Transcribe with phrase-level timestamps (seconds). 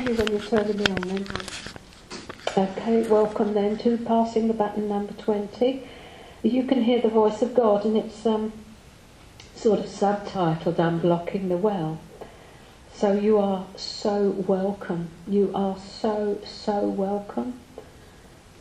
[0.00, 1.26] tell me when you're turning on then.
[2.56, 5.86] Okay, welcome then to passing the baton number 20.
[6.42, 8.52] You can hear the voice of God and it's um,
[9.54, 11.98] sort of subtitled Unblocking the Well.
[12.94, 15.08] So you are so welcome.
[15.28, 17.60] You are so, so welcome.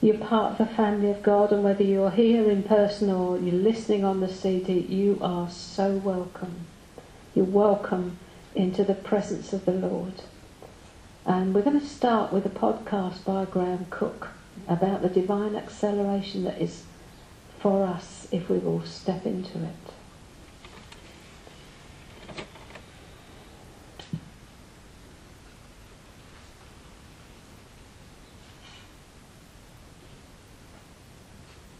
[0.01, 3.53] You're part of the family of God, and whether you're here in person or you're
[3.53, 6.67] listening on the CD, you are so welcome.
[7.35, 8.17] You're welcome
[8.55, 10.21] into the presence of the Lord.
[11.29, 14.29] And we're going to start with a podcast by Graham Cooke
[14.67, 16.85] about the divine acceleration that is
[17.59, 19.93] for us if we will step into it.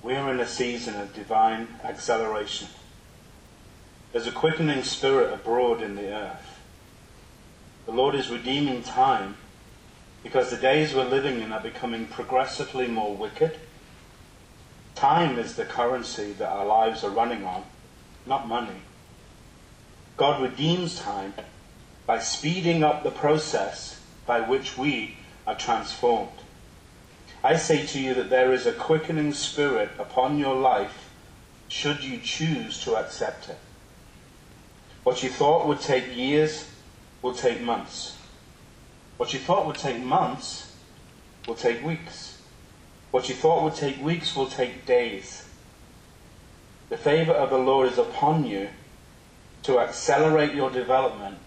[0.04, 2.68] We are in a season of divine acceleration.
[4.12, 6.49] There's a quickening spirit abroad in the earth.
[7.90, 9.36] The Lord is redeeming time
[10.22, 13.58] because the days we're living in are becoming progressively more wicked.
[14.94, 17.64] Time is the currency that our lives are running on,
[18.28, 18.84] not money.
[20.18, 21.34] God redeems time
[22.06, 25.18] by speeding up the process by which we
[25.48, 26.44] are transformed.
[27.44, 31.10] I say to you that there is a quickening spirit upon your life
[31.70, 33.58] should you choose to accept it.
[35.04, 36.70] What you thought would take years
[37.22, 38.18] will take months.
[39.18, 40.76] What you thought would take months
[41.48, 42.42] will take weeks.
[43.12, 45.48] What you thought would take weeks will take days.
[46.90, 48.70] The favor of the Lord is upon you
[49.64, 51.38] to accelerate your development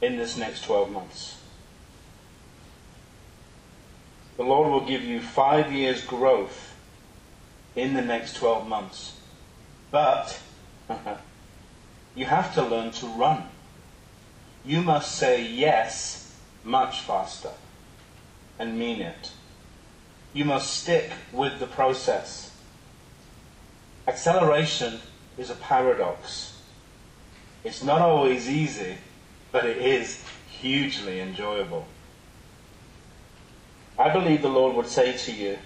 [0.00, 1.36] in this next 12 months.
[4.36, 6.74] The Lord will give you five years growth
[7.76, 9.18] in the next 12 months.
[9.90, 10.40] But
[12.14, 13.49] you have to learn to run.
[14.64, 17.52] You must say yes much faster
[18.58, 19.32] and mean it.
[20.32, 22.54] You must stick with the process.
[24.06, 25.00] Acceleration
[25.38, 26.60] is a paradox.
[27.64, 28.96] It's not always easy,
[29.50, 31.86] but it is hugely enjoyable.
[33.98, 35.58] I believe the Lord would say to you,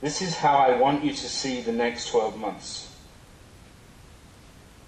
[0.00, 2.94] This is how I want you to see the next 12 months.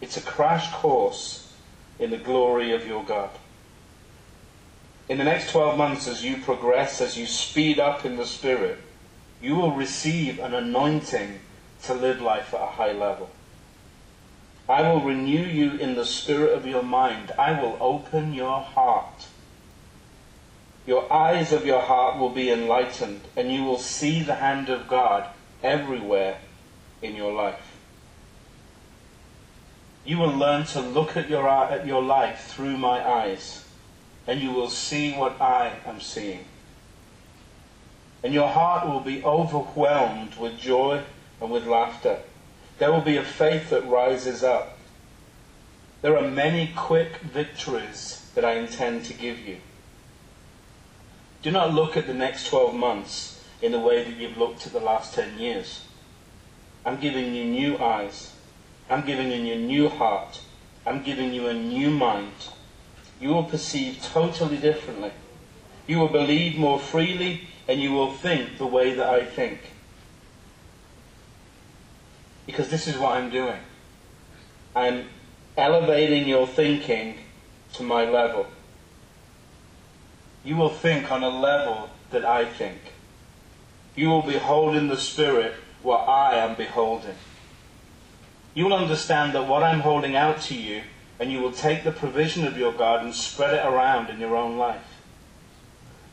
[0.00, 1.41] It's a crash course
[2.02, 3.30] in the glory of your God.
[5.08, 8.78] In the next 12 months, as you progress, as you speed up in the Spirit,
[9.40, 11.40] you will receive an anointing
[11.84, 13.30] to live life at a high level.
[14.68, 17.32] I will renew you in the spirit of your mind.
[17.36, 19.26] I will open your heart
[20.84, 24.88] your eyes of your heart will be enlightened, and you will see the hand of
[24.88, 25.28] God
[25.62, 26.38] everywhere
[27.00, 27.71] in your life.
[30.04, 33.64] You will learn to look at your, uh, at your life through my eyes,
[34.26, 36.44] and you will see what I am seeing.
[38.22, 41.02] And your heart will be overwhelmed with joy
[41.40, 42.20] and with laughter.
[42.78, 44.78] There will be a faith that rises up.
[46.02, 49.58] There are many quick victories that I intend to give you.
[51.42, 54.72] Do not look at the next 12 months in the way that you've looked at
[54.72, 55.84] the last 10 years.
[56.84, 58.32] I'm giving you new eyes.
[58.92, 60.40] I'm giving you a new heart.
[60.84, 62.50] I'm giving you a new mind.
[63.20, 65.12] You will perceive totally differently.
[65.86, 69.58] You will believe more freely and you will think the way that I think.
[72.46, 73.60] Because this is what I'm doing.
[74.76, 75.08] I'm
[75.56, 77.18] elevating your thinking
[77.74, 78.46] to my level
[80.44, 82.78] you will think on a level that I think.
[83.94, 87.14] You will behold in the Spirit what I am beholding.
[88.54, 90.82] You will understand that what I'm holding out to you,
[91.18, 94.36] and you will take the provision of your God and spread it around in your
[94.36, 95.00] own life.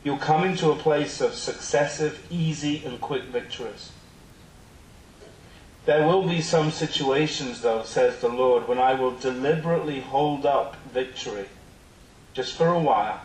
[0.02, 3.92] You'll come into a place of successive, easy, and quick victories.
[5.84, 10.76] There will be some situations, though, says the Lord, when I will deliberately hold up
[10.92, 11.46] victory,
[12.32, 13.20] just for a while,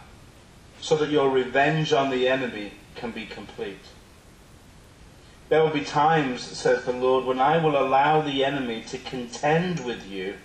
[0.82, 3.79] so that your revenge on the enemy can be complete.
[5.50, 9.86] There will be times, says the Lord, when I will allow the enemy to contend
[9.86, 10.36] with you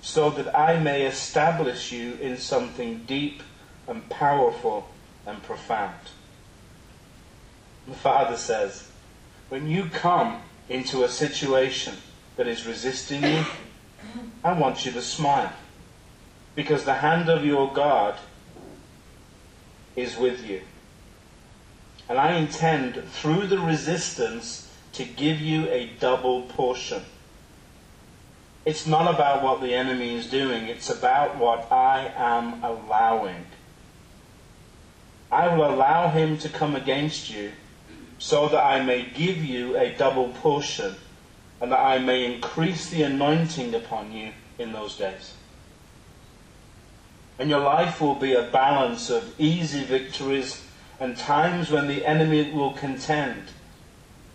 [0.00, 3.42] so that I may establish you in something deep
[3.88, 4.88] and powerful
[5.26, 5.94] and profound.
[7.88, 8.88] The Father says,
[9.48, 11.94] when you come into a situation
[12.36, 13.44] that is resisting you,
[14.44, 15.52] I want you to smile.
[16.54, 18.16] Because the hand of your God
[19.96, 20.62] is with you.
[22.08, 27.02] And I intend, through the resistance, to give you a double portion.
[28.64, 33.46] It's not about what the enemy is doing, it's about what I am allowing.
[35.30, 37.52] I will allow him to come against you,
[38.18, 40.94] so that I may give you a double portion,
[41.60, 45.34] and that I may increase the anointing upon you in those days.
[47.38, 50.64] And your life will be a balance of easy victories
[51.00, 53.44] and times when the enemy will contend.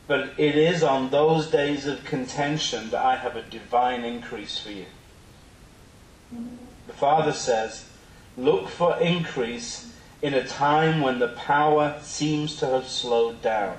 [0.07, 4.71] But it is on those days of contention that I have a divine increase for
[4.71, 4.85] you.
[6.87, 7.85] The Father says,
[8.35, 13.77] Look for increase in a time when the power seems to have slowed down.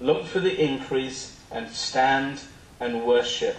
[0.00, 2.40] Look for the increase and stand
[2.80, 3.56] and worship.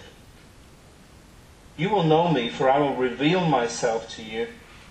[1.76, 4.48] You will know me, for I will reveal myself to you,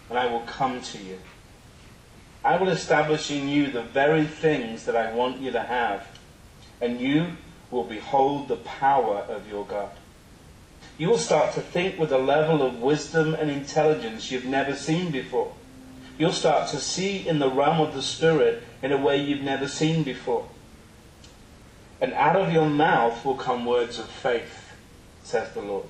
[0.10, 1.20] and I will come to you.
[2.44, 6.06] I will establish in you the very things that I want you to have,
[6.82, 7.38] and you
[7.72, 9.92] will behold the power of your God.
[10.98, 15.10] You will start to think with a level of wisdom and intelligence you've never seen
[15.10, 15.54] before.
[16.18, 19.68] You'll start to see in the realm of the Spirit in a way you've never
[19.68, 20.48] seen before.
[22.02, 24.74] And out of your mouth will come words of faith,
[25.24, 25.88] says the Lord.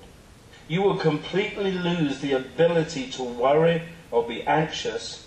[0.67, 5.22] You will completely lose the ability to worry or be anxious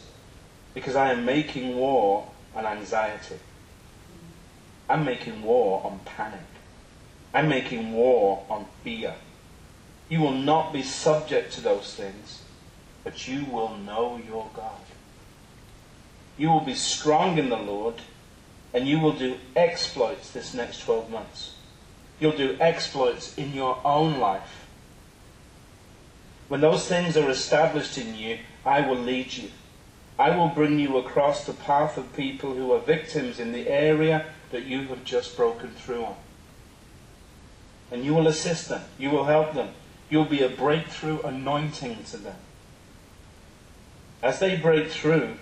[0.76, 3.36] because I am making war on anxiety.
[4.90, 6.38] I'm making war on panic.
[7.32, 9.14] I'm making war on fear.
[10.10, 12.42] You will not be subject to those things,
[13.04, 14.82] but you will know your God.
[16.36, 17.94] You will be strong in the Lord,
[18.74, 21.54] and you will do exploits this next 12 months.
[22.20, 24.66] You'll do exploits in your own life.
[26.48, 29.48] When those things are established in you, I will lead you.
[30.18, 34.26] I will bring you across the path of people who are victims in the area
[34.50, 36.16] that you have just broken through on.
[37.90, 38.82] And you will assist them.
[38.98, 39.70] You will help them.
[40.08, 42.36] You'll be a breakthrough anointing to them.
[44.22, 45.36] As they break through,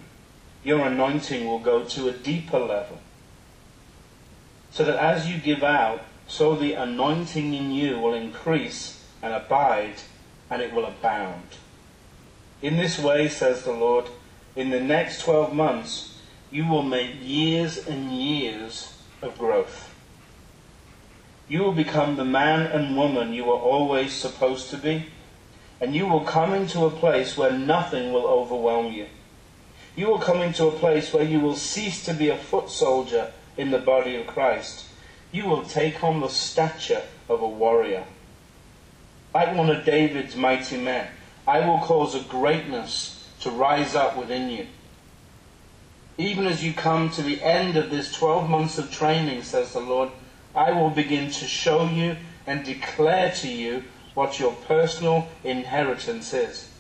[0.65, 2.99] your anointing will go to a deeper level.
[4.71, 9.97] So that as you give out, so the anointing in you will increase and abide,
[10.51, 11.45] and it will abound.
[12.61, 14.07] In this way, says the Lord,
[14.57, 16.17] in the next 12 months,
[16.51, 18.93] you will make years and years
[19.23, 19.93] of growth.
[21.49, 25.07] You will become the man and woman you were always supposed to be,
[25.81, 29.07] and you will come into a place where nothing will overwhelm you.
[29.97, 33.33] You will come into a place where you will cease to be a foot soldier
[33.57, 34.87] in the body of Christ.
[35.33, 38.05] You will take on the stature of a warrior.
[39.35, 41.09] Like one of David's mighty men,
[41.47, 43.14] I will cause a greatness
[43.45, 44.67] to rise up within you.
[46.17, 49.81] Even as you come to the end of this 12 months of training, says the
[49.81, 50.09] Lord,
[50.55, 56.71] I will begin to show you and declare to you what your personal inheritance is,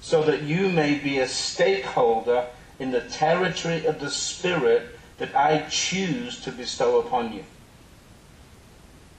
[0.00, 2.46] so that you may be a stakeholder
[2.80, 7.44] in the territory of the Spirit that I choose to bestow upon you.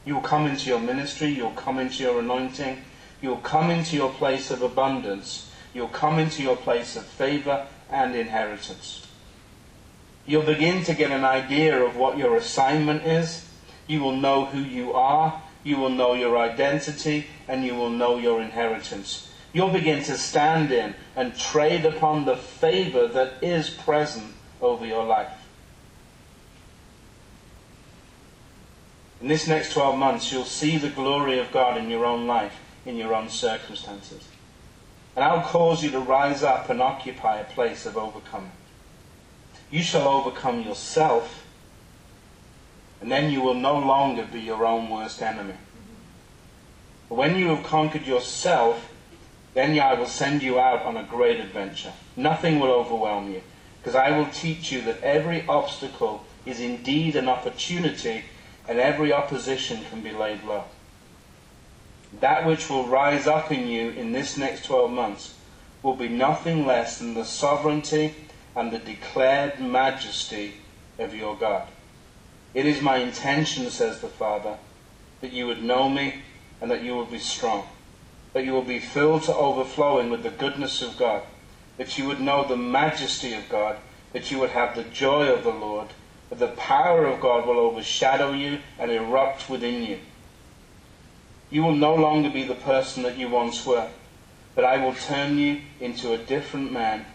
[0.03, 2.83] You'll come into your ministry, you'll come into your anointing,
[3.21, 5.46] you'll come into your place of abundance
[5.77, 9.05] You'll come into your place of favor and inheritance.
[10.25, 13.47] You'll begin to get an idea of what your assignment is.
[13.85, 15.39] You will know who you are.
[15.63, 19.31] You will know your identity and you will know your inheritance.
[19.53, 25.05] You'll begin to stand in and trade upon the favor that is present over your
[25.05, 25.45] life.
[29.21, 32.59] In this next 12 months, you'll see the glory of God in your own life,
[32.83, 34.27] in your own circumstances.
[35.17, 38.51] And I'll cause you to rise up and occupy a place of overcoming.
[39.71, 41.43] You shall overcome yourself,
[43.01, 45.55] and then you will no longer be your own worst enemy.
[47.09, 48.93] But when you have conquered yourself,
[49.55, 51.93] then I will send you out on a great adventure.
[52.15, 53.41] Nothing will overwhelm you,
[53.79, 58.25] because I will teach you that every obstacle is indeed an opportunity,
[58.67, 60.65] and every opposition can be laid low
[62.13, 65.35] that which will rise up in you in this next 12 months
[65.83, 68.15] will be nothing less than the sovereignty
[68.55, 70.53] and the declared majesty
[70.97, 71.67] of your God.
[72.53, 74.57] It is my intention, says the Father,
[75.21, 76.23] that you would know me
[76.59, 77.67] and that you would be strong,
[78.33, 81.23] that you will be filled to overflowing with the goodness of God,
[81.77, 83.77] that you would know the majesty of God,
[84.13, 85.89] that you would have the joy of the Lord,
[86.29, 89.99] that the power of God will overshadow you and erupt within you
[91.49, 93.89] you will no longer be the person that you once were,
[94.55, 97.05] but I will turn you into a different man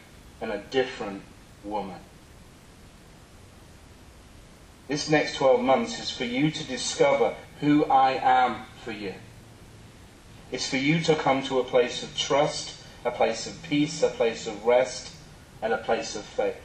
[0.41, 1.23] and a different
[1.65, 2.01] woman.
[4.89, 9.15] This next 12 months is for you to discover who I am for you.
[10.51, 14.09] It's for you to come to a place of trust, a place of peace, a
[14.09, 15.15] place of rest,
[15.63, 16.61] and a place of faith.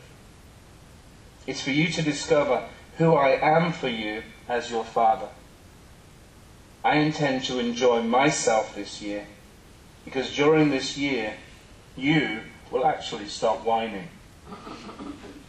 [1.46, 5.30] It's for you to discover who I am for you as your Father.
[6.88, 9.26] I intend to enjoy myself this year
[10.06, 11.34] because during this year
[11.98, 14.08] you will actually stop whining.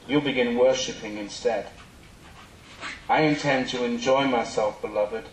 [0.08, 1.68] You'll begin worshipping instead.
[3.08, 5.26] I intend to enjoy myself, beloved.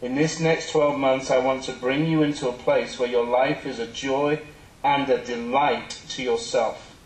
[0.00, 3.26] In this next 12 months, I want to bring you into a place where your
[3.26, 4.40] life is a joy
[4.82, 6.96] and a delight to yourself.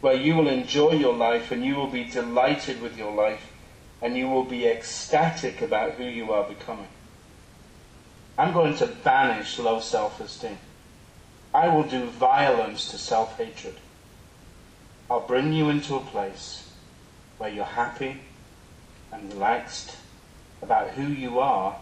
[0.00, 3.52] Where you will enjoy your life and you will be delighted with your life
[4.00, 6.88] and you will be ecstatic about who you are becoming.
[8.38, 10.58] I'm going to banish low self esteem.
[11.52, 13.74] I will do violence to self hatred.
[15.10, 16.70] I'll bring you into a place
[17.38, 18.20] where you're happy
[19.10, 19.96] and relaxed
[20.62, 21.76] about who you are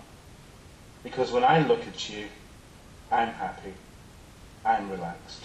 [1.03, 2.27] because when I look at you,
[3.13, 3.75] I'm happy,
[4.65, 5.45] I'm relaxed.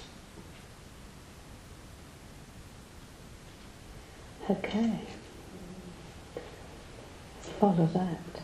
[4.50, 5.00] Okay.
[7.60, 8.42] Follow that.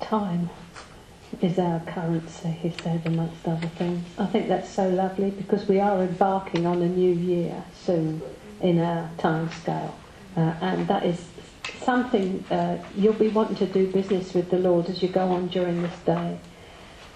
[0.00, 0.50] Time
[1.40, 4.04] is our currency, he said, amongst other things.
[4.18, 8.20] I think that's so lovely because we are embarking on a new year soon
[8.60, 9.96] in our time scale.
[10.36, 11.24] Uh, and that is
[11.82, 15.48] something uh, you'll be wanting to do business with the Lord as you go on
[15.48, 16.38] during this day.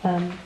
[0.03, 0.39] Um,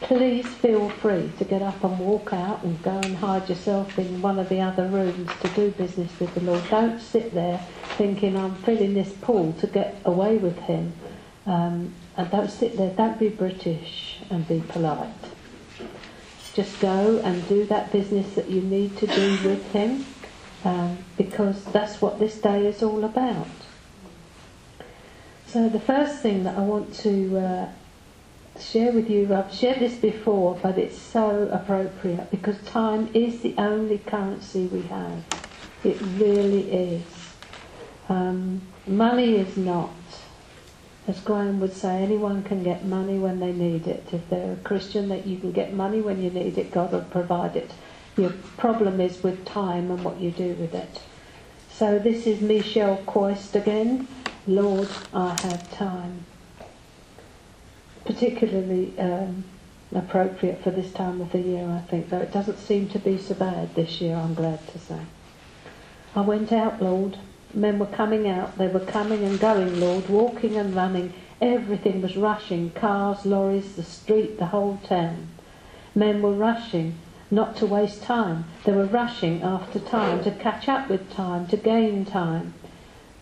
[0.00, 4.22] please feel free to get up and walk out and go and hide yourself in
[4.22, 6.62] one of the other rooms to do business with the Lord.
[6.70, 7.58] Don't sit there
[7.96, 10.92] thinking I'm filling this pool to get away with Him.
[11.46, 15.14] Um, and don't sit there, don't be British and be polite.
[16.54, 20.04] Just go and do that business that you need to do with Him
[20.64, 23.46] um, because that's what this day is all about.
[25.46, 27.68] So the first thing that I want to uh,
[28.60, 33.54] share with you, I've shared this before, but it's so appropriate because time is the
[33.56, 35.24] only currency we have.
[35.82, 37.02] It really is.
[38.08, 39.90] Um, money is not.
[41.08, 44.06] As Graham would say, anyone can get money when they need it.
[44.12, 47.00] If they're a Christian, that you can get money when you need it, God will
[47.02, 47.72] provide it.
[48.16, 51.00] Your problem is with time and what you do with it.
[51.72, 54.06] So this is Michel Quoist again.
[54.46, 56.26] Lord, I have time.
[58.04, 59.44] Particularly um,
[59.94, 63.16] appropriate for this time of the year, I think, though it doesn't seem to be
[63.16, 65.00] so bad this year, I'm glad to say.
[66.14, 67.18] I went out, Lord.
[67.54, 71.12] Men were coming out, they were coming and going, Lord, walking and running.
[71.40, 75.28] Everything was rushing cars, lorries, the street, the whole town.
[75.94, 76.94] Men were rushing
[77.30, 78.44] not to waste time.
[78.64, 82.54] They were rushing after time, to catch up with time, to gain time.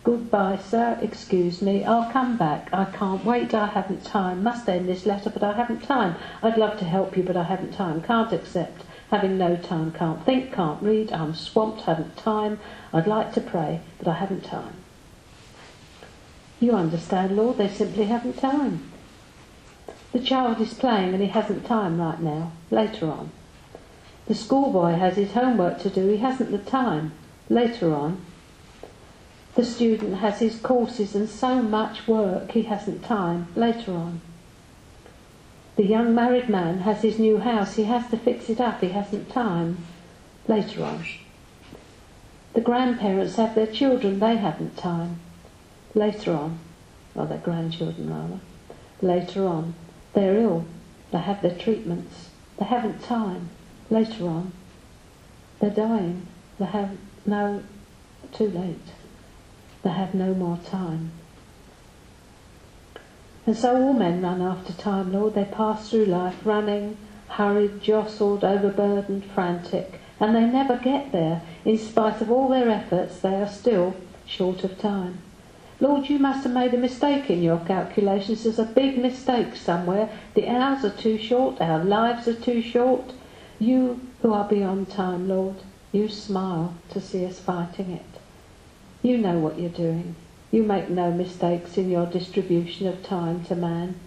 [0.03, 0.97] Goodbye, sir.
[1.01, 1.83] Excuse me.
[1.83, 2.69] I'll come back.
[2.71, 3.53] I can't wait.
[3.53, 4.41] I haven't time.
[4.43, 6.15] Must end this letter, but I haven't time.
[6.41, 8.01] I'd love to help you, but I haven't time.
[8.01, 8.83] Can't accept.
[9.09, 9.91] Having no time.
[9.91, 10.53] Can't think.
[10.53, 11.11] Can't read.
[11.11, 11.81] I'm swamped.
[11.81, 12.59] Haven't time.
[12.93, 14.73] I'd like to pray, but I haven't time.
[16.59, 17.57] You understand, Lord.
[17.57, 18.91] They simply haven't time.
[20.11, 22.51] The child is playing and he hasn't time right now.
[22.71, 23.31] Later on.
[24.29, 27.13] The schoolboy has his homework to do, he hasn't the time.
[27.49, 28.21] Later on,
[29.55, 33.47] the student has his courses and so much work, he hasn't time.
[33.55, 34.21] Later on.
[35.79, 38.89] The young married man has his new house, he has to fix it up, he
[38.89, 39.77] hasn't time.
[40.45, 41.05] Later on.
[42.51, 45.21] The grandparents have their children, they haven't time.
[45.95, 46.59] Later on.
[47.15, 48.41] Or their grandchildren, rather.
[49.01, 49.73] Later on.
[50.11, 50.65] They're ill,
[51.13, 53.47] they have their treatments, they haven't time
[53.89, 54.51] later on,
[55.61, 56.27] they're dying.
[56.59, 57.63] They have no,
[58.33, 58.91] too late.
[59.83, 61.13] They have no more time.
[63.49, 65.33] And so all men run after time, Lord.
[65.33, 66.97] They pass through life running,
[67.29, 71.41] hurried, jostled, overburdened, frantic, and they never get there.
[71.65, 73.95] In spite of all their efforts, they are still
[74.27, 75.17] short of time.
[75.79, 78.43] Lord, you must have made a mistake in your calculations.
[78.43, 80.11] There's a big mistake somewhere.
[80.35, 83.13] The hours are too short, our lives are too short.
[83.57, 85.55] You who are beyond time, Lord,
[85.91, 88.21] you smile to see us fighting it.
[89.01, 90.15] You know what you're doing.
[90.51, 93.99] You make no mistakes in your distribution of time to man.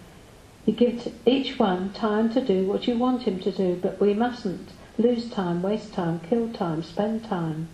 [0.65, 4.13] You give each one time to do what you want him to do, but we
[4.13, 7.69] mustn't lose time, waste time, kill time, spend time.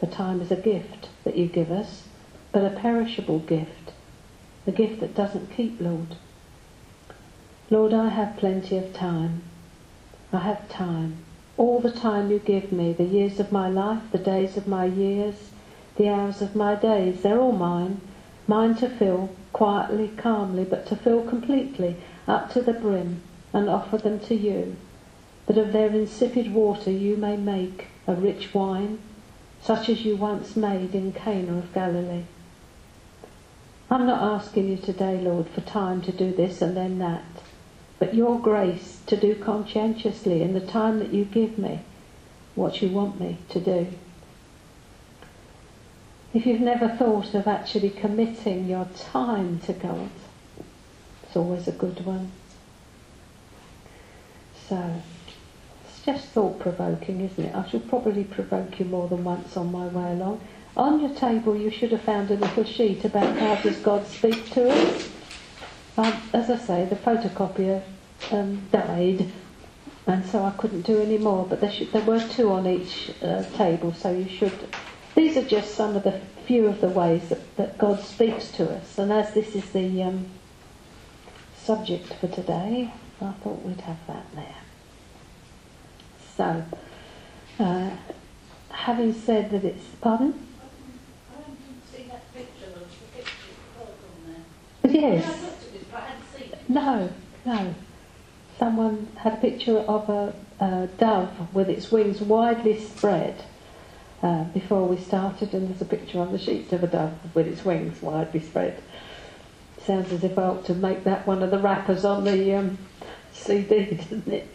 [0.00, 2.04] The time is a gift that you give us,
[2.52, 3.92] but a perishable gift,
[4.66, 6.16] a gift that doesn't keep, Lord.
[7.68, 9.42] Lord, I have plenty of time.
[10.32, 11.18] I have time.
[11.56, 14.86] All the time you give me, the years of my life, the days of my
[14.86, 15.49] years,
[16.00, 18.00] the hours of my days, they're all mine.
[18.46, 21.94] Mine to fill, quietly, calmly, but to fill completely,
[22.26, 23.20] up to the brim,
[23.52, 24.76] and offer them to you,
[25.44, 28.98] that of their insipid water you may make a rich wine,
[29.60, 32.24] such as you once made in Cana of Galilee.
[33.90, 37.24] I'm not asking you today, Lord, for time to do this and then that,
[37.98, 41.80] but your grace to do conscientiously in the time that you give me
[42.54, 43.88] what you want me to do.
[46.32, 50.10] If you've never thought of actually committing your time to God,
[51.24, 52.30] it's always a good one.
[54.68, 55.02] So,
[55.84, 57.54] it's just thought provoking, isn't it?
[57.54, 60.40] I shall probably provoke you more than once on my way along.
[60.76, 64.50] On your table, you should have found a little sheet about how does God speak
[64.50, 65.10] to us.
[65.96, 67.82] Um, as I say, the photocopier
[68.30, 69.26] um, died,
[70.06, 71.44] and so I couldn't do any more.
[71.44, 74.56] But there, should, there were two on each uh, table, so you should
[75.14, 78.70] these are just some of the few of the ways that, that God speaks to
[78.70, 78.98] us.
[78.98, 80.26] And as this is the um,
[81.56, 84.56] subject for today, I thought we'd have that there.
[86.36, 86.64] So,
[87.58, 87.90] uh,
[88.70, 90.28] having said that it's, pardon?
[90.28, 92.72] I didn't I haven't seen that picture
[93.76, 93.94] color
[94.82, 95.00] on there.
[95.00, 95.56] Yes.
[96.68, 97.10] No,
[97.44, 97.74] no.
[98.58, 103.44] Someone had a picture of a, a dove with its wings widely spread
[104.22, 107.46] uh, before we started, and there's a picture on the sheet of a dove with
[107.46, 108.82] its wings widely spread.
[109.84, 112.78] Sounds as if I ought to make that one of the wrappers on the um,
[113.32, 114.46] CD, doesn't it?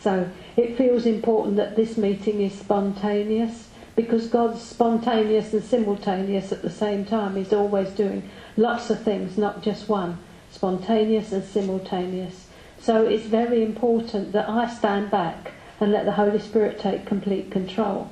[0.00, 6.62] So it feels important that this meeting is spontaneous because God's spontaneous and simultaneous at
[6.62, 7.36] the same time.
[7.36, 10.18] He's always doing lots of things, not just one.
[10.50, 12.46] Spontaneous and simultaneous.
[12.80, 17.50] So it's very important that I stand back and let the Holy Spirit take complete
[17.50, 18.10] control.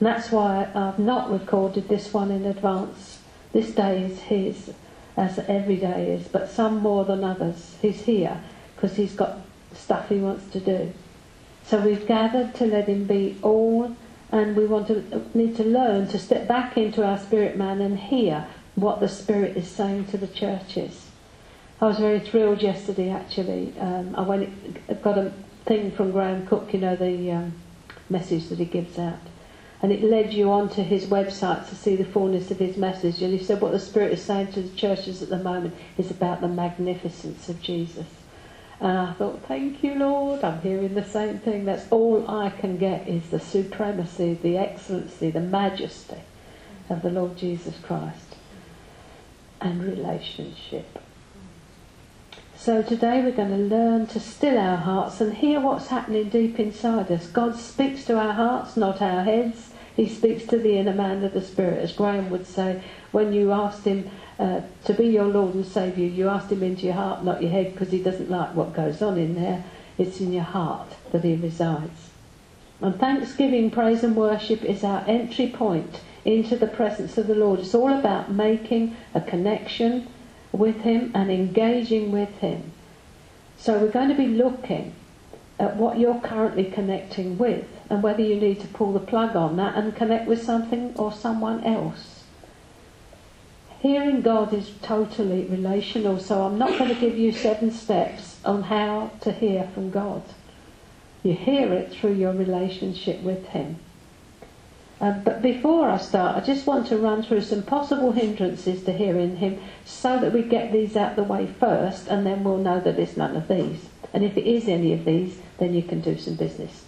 [0.00, 3.18] And that's why I've not recorded this one in advance.
[3.52, 4.72] This day is his,
[5.14, 7.76] as every day is, but some more than others.
[7.82, 8.40] He's here
[8.74, 9.40] because he's got
[9.74, 10.94] stuff he wants to do.
[11.66, 13.94] So we've gathered to let him be all,
[14.32, 17.98] and we want to need to learn to step back into our spirit man and
[17.98, 21.10] hear what the Spirit is saying to the churches.
[21.78, 23.10] I was very thrilled yesterday.
[23.10, 25.34] Actually, um, I went got a
[25.66, 27.52] thing from Graham Cooke, You know the um,
[28.08, 29.18] message that he gives out
[29.82, 33.22] and it led you onto his website to see the fullness of his message.
[33.22, 36.10] And he said what the Spirit is saying to the churches at the moment is
[36.10, 38.06] about the magnificence of Jesus.
[38.80, 40.44] And I thought, thank you, Lord.
[40.44, 41.64] I'm hearing the same thing.
[41.64, 46.22] That's all I can get is the supremacy, the excellency, the majesty
[46.88, 48.36] of the Lord Jesus Christ
[49.60, 50.98] and relationship.
[52.56, 56.60] So today we're going to learn to still our hearts and hear what's happening deep
[56.60, 57.26] inside us.
[57.26, 59.69] God speaks to our hearts, not our heads.
[60.00, 62.82] He speaks to the inner man of the spirit, as Graham would say,
[63.12, 66.86] when you asked him uh, to be your Lord and Saviour, you asked him into
[66.86, 69.62] your heart, not your head, because he doesn't like what goes on in there.
[69.98, 72.08] It's in your heart that he resides.
[72.80, 77.60] And thanksgiving, praise and worship is our entry point into the presence of the Lord.
[77.60, 80.06] It's all about making a connection
[80.50, 82.72] with him and engaging with him.
[83.58, 84.94] So we're going to be looking
[85.58, 89.56] at what you're currently connecting with and whether you need to pull the plug on
[89.56, 92.24] that and connect with something or someone else.
[93.80, 98.62] Hearing God is totally relational, so I'm not going to give you seven steps on
[98.64, 100.22] how to hear from God.
[101.22, 103.78] You hear it through your relationship with Him.
[105.00, 108.92] Um, but before I start, I just want to run through some possible hindrances to
[108.92, 112.80] hearing Him so that we get these out the way first and then we'll know
[112.80, 113.88] that it's none of these.
[114.12, 116.84] And if it is any of these, then you can do some business.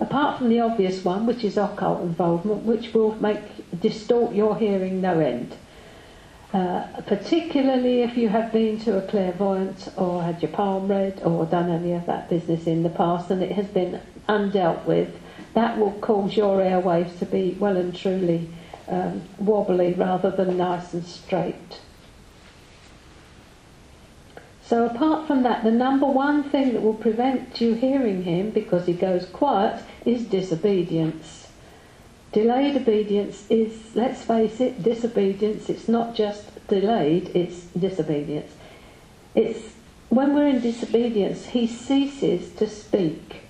[0.00, 3.40] Apart from the obvious one, which is occult involvement, which will make
[3.80, 5.56] distort your hearing no end.
[6.52, 11.44] Uh, particularly if you have been to a clairvoyant or had your palm read or
[11.46, 15.12] done any of that business in the past and it has been undealt with,
[15.54, 18.48] that will cause your airwaves to be well and truly
[18.88, 21.80] um, wobbly rather than nice and straight.
[24.66, 28.86] So apart from that, the number one thing that will prevent you hearing him because
[28.86, 31.48] he goes quiet is disobedience.
[32.32, 35.68] Delayed obedience is, let's face it, disobedience.
[35.68, 38.52] It's not just delayed, it's disobedience.
[39.34, 39.74] It's
[40.08, 43.42] when we're in disobedience, he ceases to speak.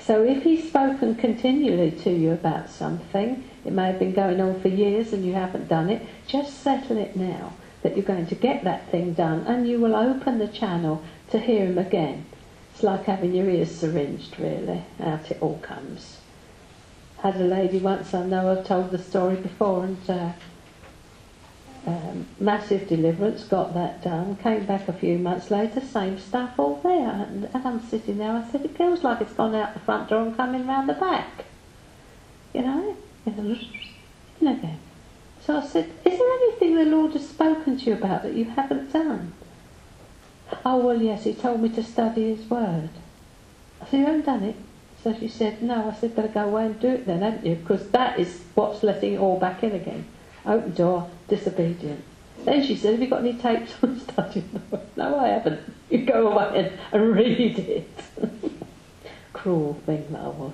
[0.00, 4.60] So if he's spoken continually to you about something, it may have been going on
[4.60, 7.52] for years and you haven't done it, just settle it now
[7.84, 11.38] that you're going to get that thing done and you will open the channel to
[11.38, 12.24] hear him again.
[12.72, 16.18] It's like having your ears syringed, really, out it all comes.
[17.18, 20.32] Had a lady once I know, I've told the story before, and uh,
[21.86, 26.80] um, massive deliverance, got that done, came back a few months later, same stuff all
[26.82, 27.10] there.
[27.10, 30.08] And, and I'm sitting there, I said, it feels like it's gone out the front
[30.08, 31.44] door and coming round the back.
[32.54, 33.58] you know, and
[34.40, 34.78] again.
[35.46, 35.90] So I said,
[36.74, 39.32] the Lord has spoken to you about that you haven't done?
[40.64, 42.90] Oh, well, yes, he told me to study his word.
[43.90, 44.56] Said, you haven't done it?
[45.02, 45.90] So she said, no.
[45.90, 47.56] I said, better go away and do it then, haven't you?
[47.56, 50.06] Because that is what's letting it all back in again.
[50.46, 52.02] Open door, disobedient.
[52.44, 54.86] Then she said, have you got any tapes on studying the word?
[54.96, 55.60] No, I haven't.
[55.90, 57.90] You go away and, and read it.
[59.32, 60.52] Cruel thing that I was.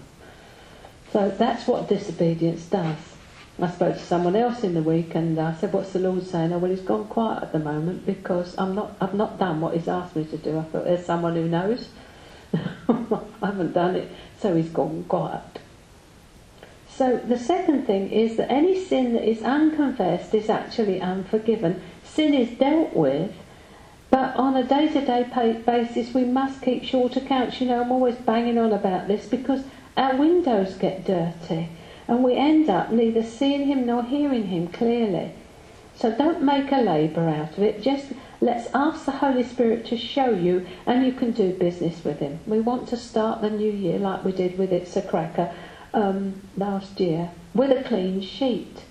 [1.12, 2.96] So that's what disobedience does.
[3.62, 6.52] I spoke to someone else in the week and I said, what's the Lord saying?
[6.52, 9.74] Oh, well, he's gone quiet at the moment because I'm not, I've not done what
[9.74, 10.58] he's asked me to do.
[10.58, 11.88] I thought, there's someone who knows.
[12.54, 15.60] I haven't done it, so he's gone quiet.
[16.88, 21.82] So the second thing is that any sin that is unconfessed is actually unforgiven.
[22.04, 23.34] Sin is dealt with,
[24.10, 27.60] but on a day-to-day basis we must keep short accounts.
[27.60, 29.64] You know, I'm always banging on about this because
[29.96, 31.68] our windows get dirty
[32.10, 35.30] and we end up neither seeing him nor hearing him clearly.
[35.94, 37.82] So don't make a labour out of it.
[37.82, 38.06] Just
[38.40, 42.40] let's ask the Holy Spirit to show you, and you can do business with him.
[42.48, 45.54] We want to start the new year like we did with It's a Cracker
[45.94, 48.82] um, last year, with a clean sheet.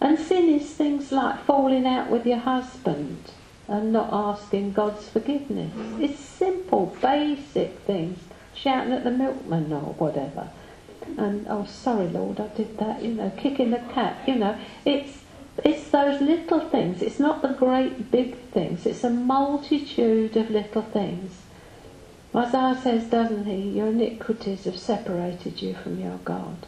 [0.00, 3.32] And sin is things like falling out with your husband
[3.66, 5.72] and not asking God's forgiveness.
[5.98, 8.20] It's simple, basic things.
[8.54, 10.50] Shouting at the milkman or whatever
[11.18, 14.58] and oh sorry Lord I did that you know kicking the cat you know.
[14.84, 15.18] It's
[15.62, 17.02] it's those little things.
[17.02, 18.86] It's not the great big things.
[18.86, 21.42] It's a multitude of little things.
[22.34, 26.66] Isaiah says doesn't he your iniquities have separated you from your God.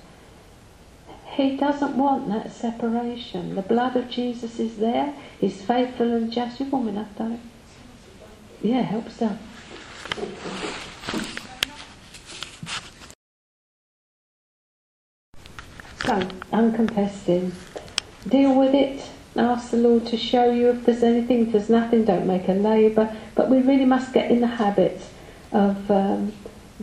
[1.37, 3.55] He doesn't want that separation.
[3.55, 5.15] The blood of Jesus is there.
[5.41, 6.61] He's faithful and just.
[6.61, 7.41] You woman I've done it
[8.63, 9.39] yeah helps them
[16.05, 17.53] So, unconfessed sin.
[18.29, 19.09] Deal with it.
[19.37, 21.47] Ask the Lord to show you if there's anything.
[21.47, 23.17] If there's nothing, don't make a labour.
[23.35, 25.01] But we really must get in the habit
[25.53, 26.33] of um,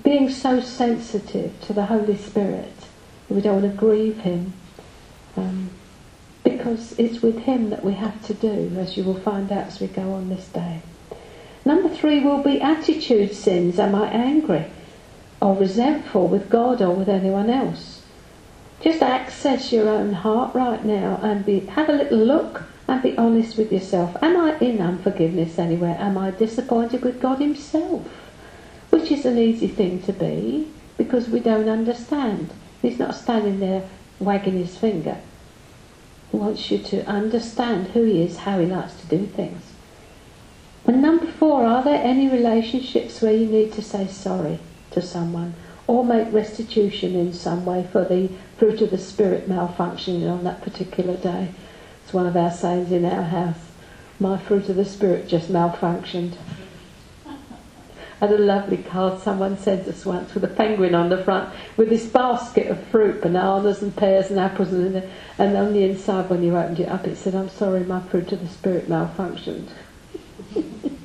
[0.04, 2.74] being so sensitive to the Holy Spirit.
[3.28, 4.54] We don't want to grieve Him.
[5.36, 5.70] Um,
[6.44, 9.80] because it's with Him that we have to do, as you will find out as
[9.80, 10.82] we go on this day.
[11.66, 13.80] Number three will be attitude sins.
[13.80, 14.66] Am I angry
[15.42, 17.99] or resentful with God or with anyone else?
[18.82, 23.18] Just access your own heart right now and be have a little look and be
[23.18, 24.16] honest with yourself.
[24.22, 25.98] Am I in unforgiveness anywhere?
[26.00, 28.08] Am I disappointed with God Himself?
[28.90, 32.52] Which is an easy thing to be because we don't understand.
[32.82, 33.84] He's not standing there
[34.20, 35.18] wagging his finger.
[36.32, 39.62] He wants you to understand who He is, how He likes to do things.
[40.86, 44.60] And number four, are there any relationships where you need to say sorry
[44.92, 45.54] to someone
[45.90, 50.62] or make restitution in some way for the fruit of the Spirit malfunctioning on that
[50.62, 51.50] particular day.
[52.04, 53.72] It's one of our sayings in our house.
[54.20, 56.36] My fruit of the Spirit just malfunctioned.
[57.26, 57.38] I
[58.20, 61.90] had a lovely card someone sent us once with a penguin on the front with
[61.90, 65.04] this basket of fruit, bananas and pears and apples, and,
[65.40, 68.32] and on the inside when you opened it up it said, I'm sorry, my fruit
[68.32, 69.70] of the Spirit malfunctioned.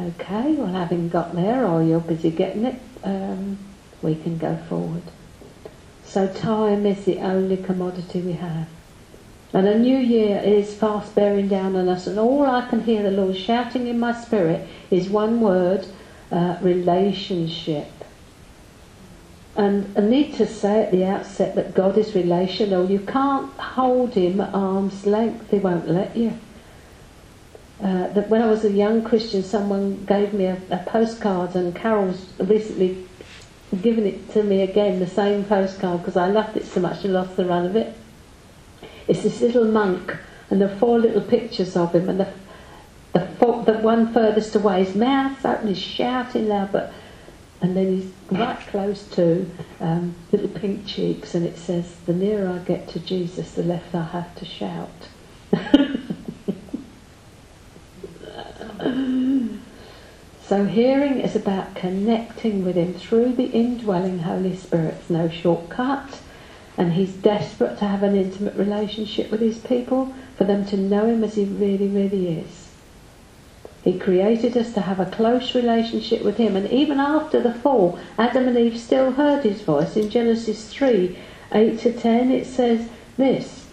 [0.00, 3.58] Okay, well, having got there, or you're busy getting it, um,
[4.02, 5.02] we can go forward.
[6.04, 8.68] So, time is the only commodity we have.
[9.52, 13.04] And a new year is fast bearing down on us, and all I can hear
[13.04, 15.86] the Lord shouting in my spirit is one word
[16.32, 17.86] uh, relationship.
[19.54, 22.90] And I need to say at the outset that God is relational.
[22.90, 26.32] You can't hold Him at arm's length, He won't let you.
[27.82, 31.74] Uh, that when I was a young Christian, someone gave me a, a postcard, and
[31.74, 33.06] Carol's recently
[33.82, 37.12] given it to me again, the same postcard, because I loved it so much and
[37.12, 37.96] lost the run of it.
[39.08, 40.16] It's this little monk,
[40.50, 42.28] and there are four little pictures of him, and the
[43.14, 46.92] the, four, the one furthest away, his mouth open, he's shouting loud, but
[47.60, 49.48] and then he's right close to
[49.80, 53.94] um, little pink cheeks, and it says, "The nearer I get to Jesus, the less
[53.94, 54.90] I have to shout."
[60.46, 64.96] So hearing is about connecting with Him through the indwelling Holy Spirit.
[65.00, 66.20] It's no shortcut.
[66.76, 71.06] And He's desperate to have an intimate relationship with His people, for them to know
[71.06, 72.68] Him as He really, really is.
[73.84, 76.56] He created us to have a close relationship with Him.
[76.56, 79.96] And even after the fall, Adam and Eve still heard His voice.
[79.96, 81.16] In Genesis 3
[81.52, 83.63] 8 to 10, it says this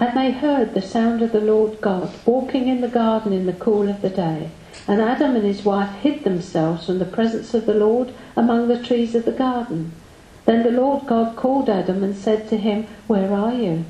[0.00, 3.52] And they heard the sound of the Lord God walking in the garden in the
[3.52, 4.50] cool of the day.
[4.88, 8.82] And Adam and his wife hid themselves from the presence of the Lord among the
[8.82, 9.92] trees of the garden.
[10.46, 13.84] Then the Lord God called Adam and said to him, Where are you?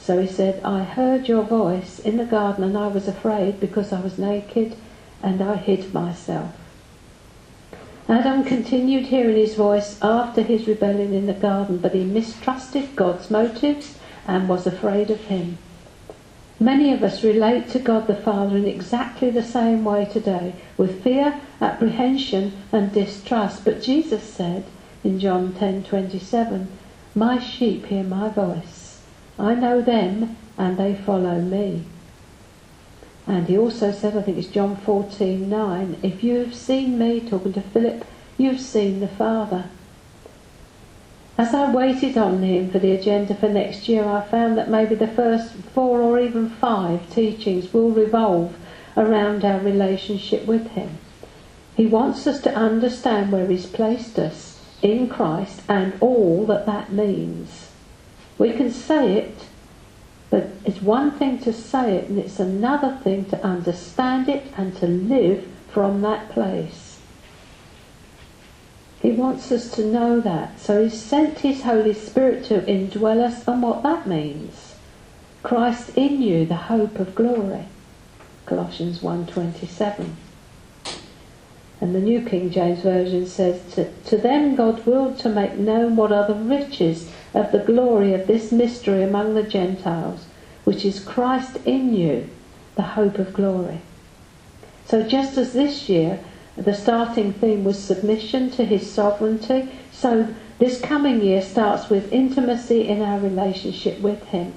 [0.00, 3.92] So he said, I heard your voice in the garden and I was afraid because
[3.92, 4.74] I was naked
[5.22, 6.56] and I hid myself.
[8.08, 13.30] Adam continued hearing his voice after his rebellion in the garden, but he mistrusted God's
[13.30, 15.58] motives and was afraid of him.
[16.58, 21.02] Many of us relate to God the Father in exactly the same way today, with
[21.02, 23.64] fear, apprehension, and distrust.
[23.64, 24.64] But Jesus said
[25.04, 26.68] in John 10:27,
[27.14, 29.02] "My sheep hear my voice.
[29.38, 31.84] I know them, and they follow me."
[33.26, 37.20] And he also said, I think it's John 14 9, if you have seen me,
[37.20, 38.04] talking to Philip,
[38.38, 39.64] you've seen the Father.
[41.38, 44.94] As I waited on him for the agenda for next year, I found that maybe
[44.94, 48.56] the first four or even five teachings will revolve
[48.96, 50.98] around our relationship with him.
[51.76, 56.90] He wants us to understand where he's placed us in Christ and all that that
[56.90, 57.70] means.
[58.38, 59.46] We can say it
[60.28, 64.76] but it's one thing to say it and it's another thing to understand it and
[64.76, 66.85] to live from that place.
[69.06, 70.58] He wants us to know that.
[70.58, 74.74] So he sent his Holy Spirit to indwell us and what that means.
[75.44, 77.66] Christ in you, the hope of glory.
[78.46, 80.10] Colossians 1.27.
[81.80, 85.94] And the New King James Version says, to, to them God willed to make known
[85.94, 90.26] what are the riches of the glory of this mystery among the Gentiles,
[90.64, 92.28] which is Christ in you,
[92.74, 93.82] the hope of glory.
[94.84, 96.18] So just as this year
[96.56, 102.88] the starting theme was submission to his sovereignty, so this coming year starts with intimacy
[102.88, 104.54] in our relationship with him.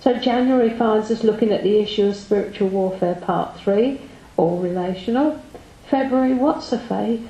[0.00, 4.00] So January finds us looking at the issue of spiritual warfare part 3,
[4.36, 5.42] all relational.
[5.88, 7.28] February, what's a faith?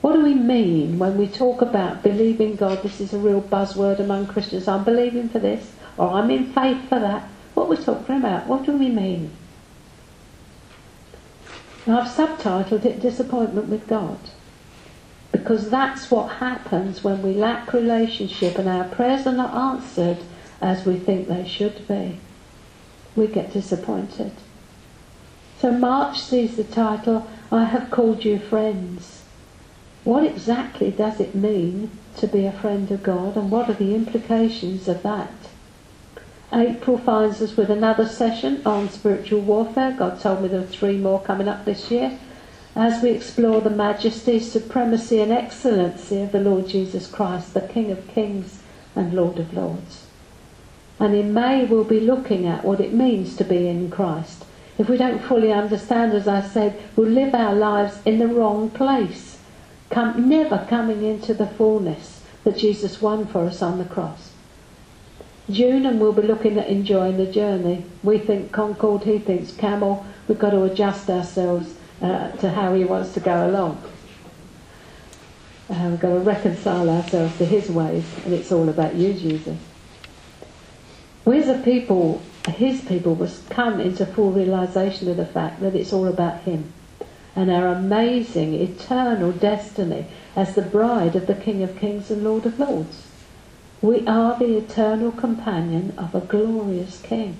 [0.00, 2.82] What do we mean when we talk about believing God?
[2.82, 4.68] This is a real buzzword among Christians.
[4.68, 7.28] I'm believing for this, or I'm in faith for that.
[7.54, 8.46] What we're we talking about?
[8.46, 9.30] What do we mean?
[11.88, 14.18] I've subtitled it Disappointment with God.
[15.30, 20.18] Because that's what happens when we lack relationship and our prayers are not answered
[20.60, 22.18] as we think they should be.
[23.14, 24.32] We get disappointed.
[25.58, 29.22] So March sees the title, I have called you friends.
[30.04, 33.94] What exactly does it mean to be a friend of God and what are the
[33.94, 35.45] implications of that?
[36.56, 39.92] April finds us with another session on spiritual warfare.
[39.92, 42.18] God told me there are three more coming up this year
[42.74, 47.90] as we explore the majesty, supremacy and excellency of the Lord Jesus Christ, the King
[47.90, 48.62] of Kings
[48.94, 50.06] and Lord of Lords.
[50.98, 54.46] And in May we'll be looking at what it means to be in Christ.
[54.78, 58.70] If we don't fully understand, as I said, we'll live our lives in the wrong
[58.70, 59.38] place,
[59.90, 64.32] come, never coming into the fullness that Jesus won for us on the cross.
[65.50, 67.84] June and we'll be looking at enjoying the journey.
[68.02, 70.04] We think Concorde, he thinks Camel.
[70.26, 73.82] We've got to adjust ourselves uh, to how he wants to go along.
[75.70, 79.58] Uh, we've got to reconcile ourselves to his ways, and it's all about you, Jesus.
[81.24, 85.74] We as a people, his people, must come into full realization of the fact that
[85.74, 86.72] it's all about him
[87.36, 92.46] and our amazing eternal destiny as the bride of the King of Kings and Lord
[92.46, 93.05] of Lords.
[93.82, 97.36] We are the eternal companion of a glorious King.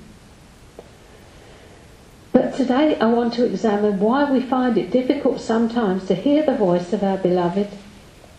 [2.32, 6.54] But today I want to examine why we find it difficult sometimes to hear the
[6.54, 7.68] voice of our beloved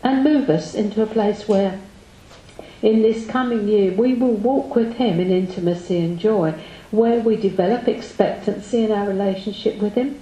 [0.03, 1.79] and move us into a place where
[2.83, 6.53] in this coming year we will walk with him in intimacy and joy,
[6.91, 10.19] where we develop expectancy in our relationship with him.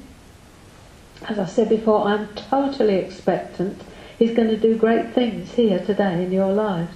[1.27, 3.81] As I said before, I'm totally expectant
[4.17, 6.95] he's going to do great things here today in your lives.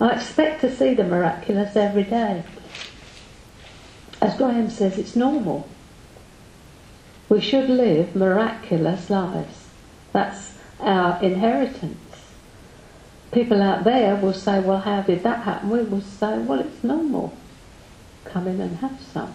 [0.00, 2.44] I expect to see the miraculous every day.
[4.20, 5.68] As Graham says, it's normal.
[7.28, 9.68] We should live miraculous lives.
[10.12, 11.98] That's our inheritance.
[13.32, 15.68] People out there will say, well, how did that happen?
[15.68, 17.34] We will say, well, it's normal.
[18.24, 19.34] Come in and have some.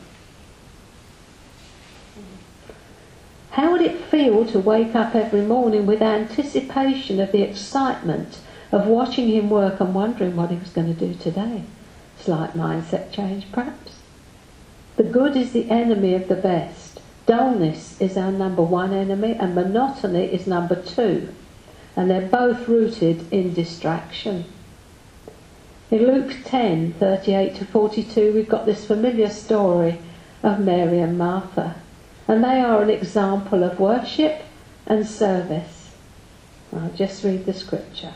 [3.51, 8.39] How would it feel to wake up every morning with anticipation of the excitement
[8.73, 11.61] of watching him work and wondering what he was going to do today.
[12.19, 13.99] Slight mindset change, perhaps.
[14.95, 16.99] The good is the enemy of the best.
[17.27, 21.29] Dullness is our number one enemy, and monotony is number two.
[21.95, 24.45] And they're both rooted in distraction.
[25.91, 29.99] In Luke 10 38 to 42, we've got this familiar story
[30.41, 31.75] of Mary and Martha.
[32.27, 34.41] And they are an example of worship
[34.87, 35.91] and service.
[36.75, 38.15] I'll just read the scripture.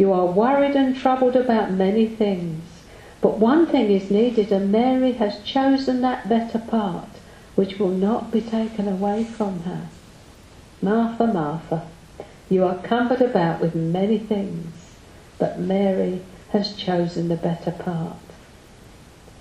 [0.00, 2.62] you are worried and troubled about many things,
[3.20, 7.10] but one thing is needed, and Mary has chosen that better part,
[7.54, 9.88] which will not be taken away from her.
[10.80, 11.86] Martha, Martha,
[12.48, 14.72] you are cumbered about with many things,
[15.38, 18.16] but Mary has chosen the better part.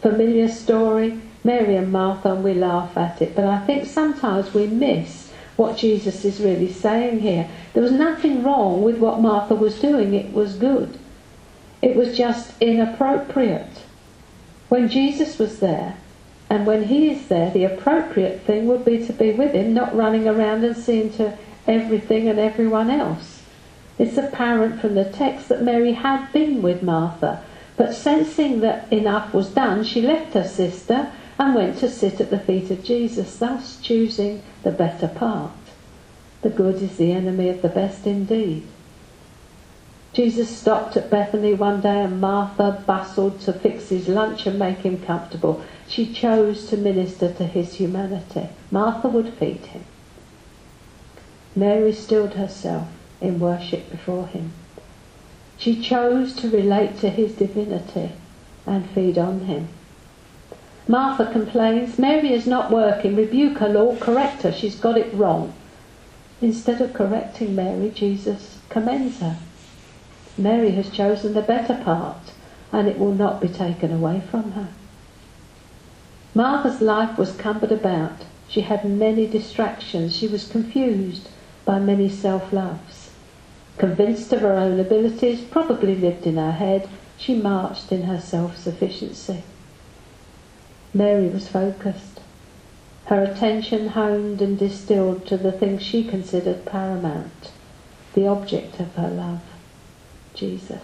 [0.01, 4.67] Familiar story, Mary and Martha, and we laugh at it, but I think sometimes we
[4.67, 5.18] miss
[5.59, 7.49] what Jesus is really saying here.
[7.73, 10.97] There was nothing wrong with what Martha was doing, it was good.
[11.81, 13.83] It was just inappropriate.
[14.69, 15.97] When Jesus was there,
[16.49, 19.95] and when he is there, the appropriate thing would be to be with him, not
[19.95, 23.43] running around and seeing to everything and everyone else.
[23.97, 27.43] It's apparent from the text that Mary had been with Martha,
[27.75, 32.29] but sensing that enough was done, she left her sister and went to sit at
[32.29, 35.51] the feet of Jesus, thus choosing the better part.
[36.41, 38.67] The good is the enemy of the best indeed.
[40.11, 44.79] Jesus stopped at Bethany one day and Martha bustled to fix his lunch and make
[44.79, 45.63] him comfortable.
[45.87, 48.49] She chose to minister to his humanity.
[48.69, 49.85] Martha would feed him.
[51.55, 52.87] Mary stilled herself
[53.21, 54.51] in worship before him.
[55.57, 58.11] She chose to relate to his divinity
[58.65, 59.67] and feed on him.
[60.89, 65.53] Martha complains, Mary is not working, rebuke her, Lord, correct her, she's got it wrong.
[66.41, 69.37] Instead of correcting Mary, Jesus commends her.
[70.35, 72.33] Mary has chosen the better part,
[72.71, 74.69] and it will not be taken away from her.
[76.33, 78.25] Martha's life was cumbered about.
[78.47, 80.15] She had many distractions.
[80.15, 81.29] She was confused
[81.65, 83.11] by many self-loves.
[83.77, 89.43] Convinced of her own abilities, probably lived in her head, she marched in her self-sufficiency.
[90.91, 92.19] Mary was focused,
[93.05, 97.51] her attention honed and distilled to the thing she considered paramount,
[98.15, 99.41] the object of her love,
[100.33, 100.81] Jesus.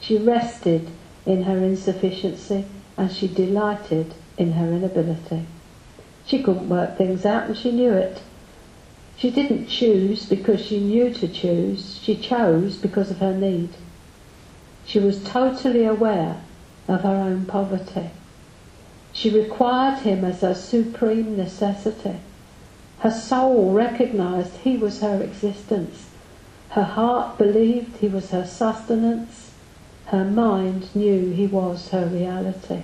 [0.00, 0.88] She rested
[1.26, 2.64] in her insufficiency
[2.96, 5.44] and she delighted in her inability.
[6.24, 8.22] She couldn't work things out and she knew it.
[9.16, 13.70] She didn't choose because she knew to choose, she chose because of her need.
[14.86, 16.40] She was totally aware
[16.88, 18.10] of her own poverty.
[19.12, 22.16] She required him as her supreme necessity.
[23.00, 26.08] Her soul recognized he was her existence.
[26.70, 29.52] Her heart believed he was her sustenance.
[30.06, 32.82] Her mind knew he was her reality.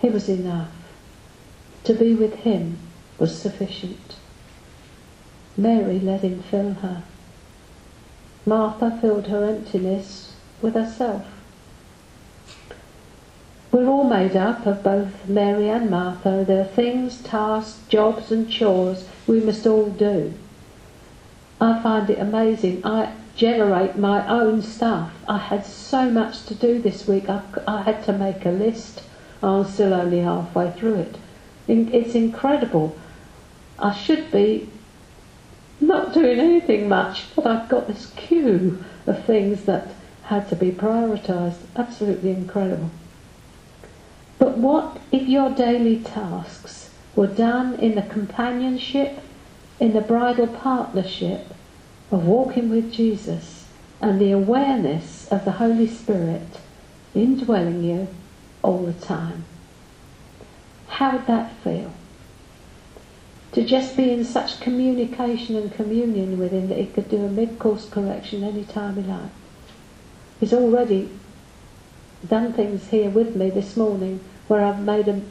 [0.00, 0.72] He was enough.
[1.84, 2.78] To be with him
[3.18, 4.16] was sufficient.
[5.56, 7.02] Mary let him fill her.
[8.44, 11.24] Martha filled her emptiness with herself.
[13.74, 16.44] We're all made up of both Mary and Martha.
[16.46, 20.32] There are things, tasks, jobs and chores we must all do.
[21.60, 22.86] I find it amazing.
[22.86, 25.10] I generate my own stuff.
[25.26, 27.28] I had so much to do this week.
[27.28, 29.02] I, I had to make a list.
[29.42, 31.16] I'm still only halfway through it.
[31.66, 32.96] It's incredible.
[33.76, 34.70] I should be
[35.80, 39.88] not doing anything much, but I've got this queue of things that
[40.22, 41.58] had to be prioritised.
[41.74, 42.92] Absolutely incredible.
[44.44, 49.20] But what if your daily tasks were done in the companionship,
[49.80, 51.46] in the bridal partnership
[52.10, 53.64] of walking with Jesus
[54.02, 56.60] and the awareness of the Holy Spirit
[57.14, 58.08] indwelling you
[58.62, 59.46] all the time?
[60.88, 61.94] How would that feel?
[63.52, 67.30] To just be in such communication and communion with Him that He could do a
[67.30, 69.32] mid-course correction any time He liked.
[70.38, 71.08] He's already
[72.28, 75.26] done things here with me this morning where I've made them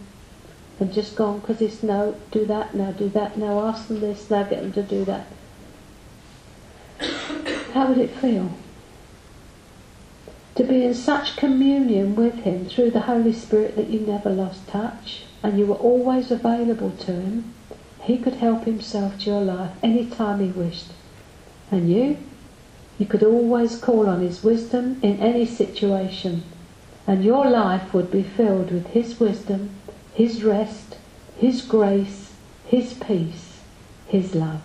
[0.79, 4.29] and just gone because it's no, do that now, do that now, ask them this,
[4.29, 5.27] now get them to do that.
[7.73, 8.51] How would it feel?
[10.55, 14.67] To be in such communion with Him through the Holy Spirit that you never lost
[14.67, 17.53] touch and you were always available to Him.
[18.03, 20.91] He could help Himself to your life any time He wished.
[21.71, 22.17] And you?
[22.99, 26.43] You could always call on His wisdom in any situation
[27.05, 29.71] and your life would be filled with His wisdom,
[30.13, 30.97] His rest,
[31.37, 32.33] His grace,
[32.65, 33.59] His peace,
[34.07, 34.61] His love.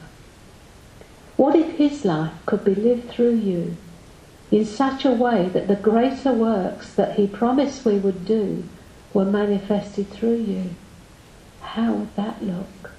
[1.36, 3.76] What if His life could be lived through you
[4.50, 8.64] in such a way that the greater works that he promised we would do
[9.12, 10.70] were manifested through you.
[11.60, 12.92] How would that look?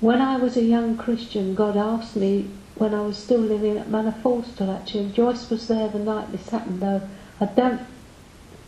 [0.00, 2.50] When I was a young Christian, God asked me,
[2.80, 6.48] when I was still living at Manor Falstall actually, Joyce was there the night this
[6.48, 7.02] happened, though
[7.38, 7.82] I don't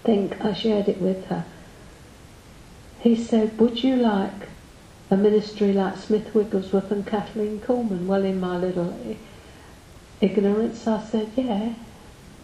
[0.04, 1.46] think I shared it with her.
[3.00, 4.50] He said, Would you like
[5.10, 8.06] a ministry like Smith Wigglesworth and Kathryn Kuhlman?
[8.06, 8.94] Well, in my little
[10.20, 11.72] ignorance, I said, Yeah,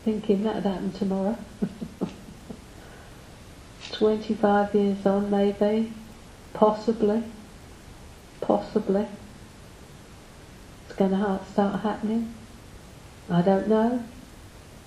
[0.07, 1.37] thinking that'd happen tomorrow.
[3.93, 5.93] 25 years on, maybe,
[6.55, 7.25] possibly,
[8.41, 9.07] possibly.
[10.99, 12.35] Going to start happening.
[13.31, 14.03] I don't know.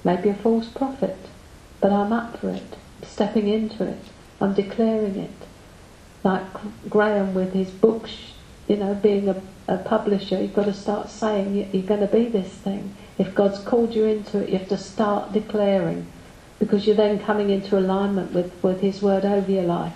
[0.04, 1.16] Maybe a false prophet.
[1.80, 4.04] But I'm up for it, stepping into it.
[4.42, 5.48] I'm declaring it.
[6.24, 6.44] Like
[6.90, 8.12] Graham with his books,
[8.68, 12.28] you know, being a, a publisher, you've got to start saying you're going to be
[12.28, 12.94] this thing.
[13.18, 16.08] If God's called you into it, you have to start declaring
[16.60, 19.96] because you're then coming into alignment with, with His Word over your life.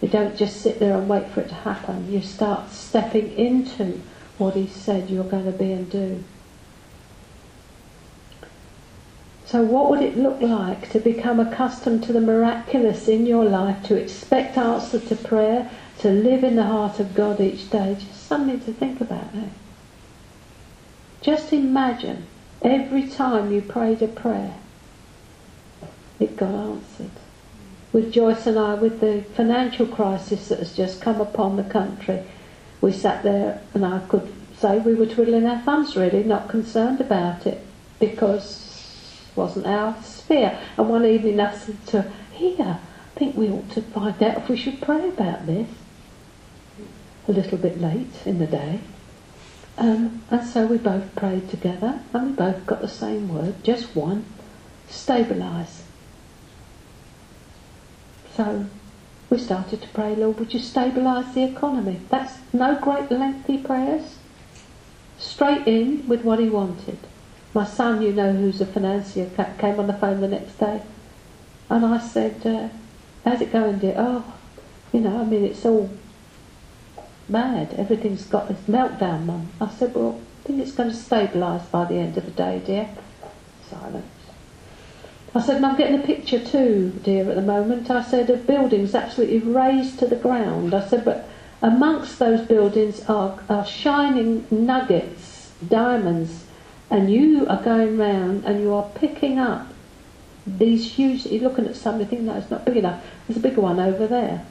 [0.00, 2.10] You don't just sit there and wait for it to happen.
[2.12, 4.00] You start stepping into
[4.40, 6.24] what He said you're going to be and do.
[9.46, 13.82] So, what would it look like to become accustomed to the miraculous in your life,
[13.84, 15.68] to expect answer to prayer,
[15.98, 17.96] to live in the heart of God each day?
[17.98, 19.30] Just something to think about.
[21.20, 22.26] Just imagine
[22.62, 24.54] every time you prayed a prayer,
[26.20, 27.10] it got answered.
[27.92, 32.22] With Joyce and I, with the financial crisis that has just come upon the country,
[32.80, 37.00] we sat there and I could say we were twiddling our thumbs really, not concerned
[37.00, 37.64] about it
[37.98, 40.58] because it wasn't our sphere.
[40.76, 42.78] And one evening I said to her, here,
[43.14, 45.68] I think we ought to find out if we should pray about this.
[47.28, 48.80] A little bit late in the day.
[49.78, 53.94] Um, and so we both prayed together and we both got the same word, just
[53.94, 54.24] one,
[54.88, 55.82] stabilise.
[58.36, 58.66] So
[59.30, 62.00] we started to pray, Lord, would you stabilise the economy?
[62.08, 64.16] That's no great lengthy prayers.
[65.18, 66.98] Straight in with what he wanted.
[67.54, 70.82] My son, you know, who's a financier, came on the phone the next day,
[71.68, 72.68] and I said, uh,
[73.24, 74.24] "How's it going, dear?" Oh,
[74.92, 75.90] you know, I mean, it's all
[77.28, 77.74] mad.
[77.76, 79.48] Everything's got this meltdown, Mum.
[79.60, 82.62] I said, "Well, I think it's going to stabilise by the end of the day,
[82.64, 82.88] dear."
[83.68, 84.19] Silence.
[85.34, 87.90] I said, and I'm getting a picture too, dear, at the moment.
[87.90, 90.74] I said, of buildings absolutely razed to the ground.
[90.74, 91.28] I said, but
[91.62, 96.46] amongst those buildings are, are shining nuggets, diamonds,
[96.90, 99.68] and you are going round and you are picking up
[100.44, 103.04] these huge, you're looking at something thinking that it's not big enough.
[103.26, 104.44] There's a bigger one over there.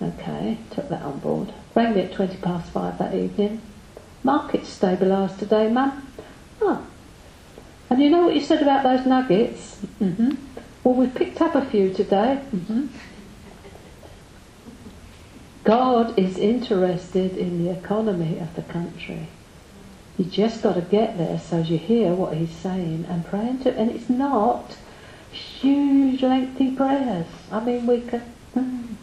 [0.00, 1.52] Okay, took that on board.
[1.74, 3.60] Rang me at 20 past five that evening.
[4.22, 6.06] Market's stabilised today, mum.
[6.60, 6.86] Oh.
[7.90, 9.80] And you know what you said about those nuggets?
[10.00, 10.34] Mm-hmm.
[10.84, 12.40] Well, we've picked up a few today.
[12.54, 12.86] Mm-hmm.
[15.64, 19.28] God is interested in the economy of the country.
[20.16, 23.68] You just got to get there so you hear what he's saying and pray into
[23.68, 23.76] it.
[23.76, 24.76] And it's not
[25.30, 27.26] huge, lengthy prayers.
[27.52, 28.22] I mean, we can.
[28.56, 28.94] Mm,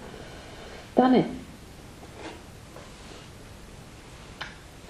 [0.96, 1.30] done it.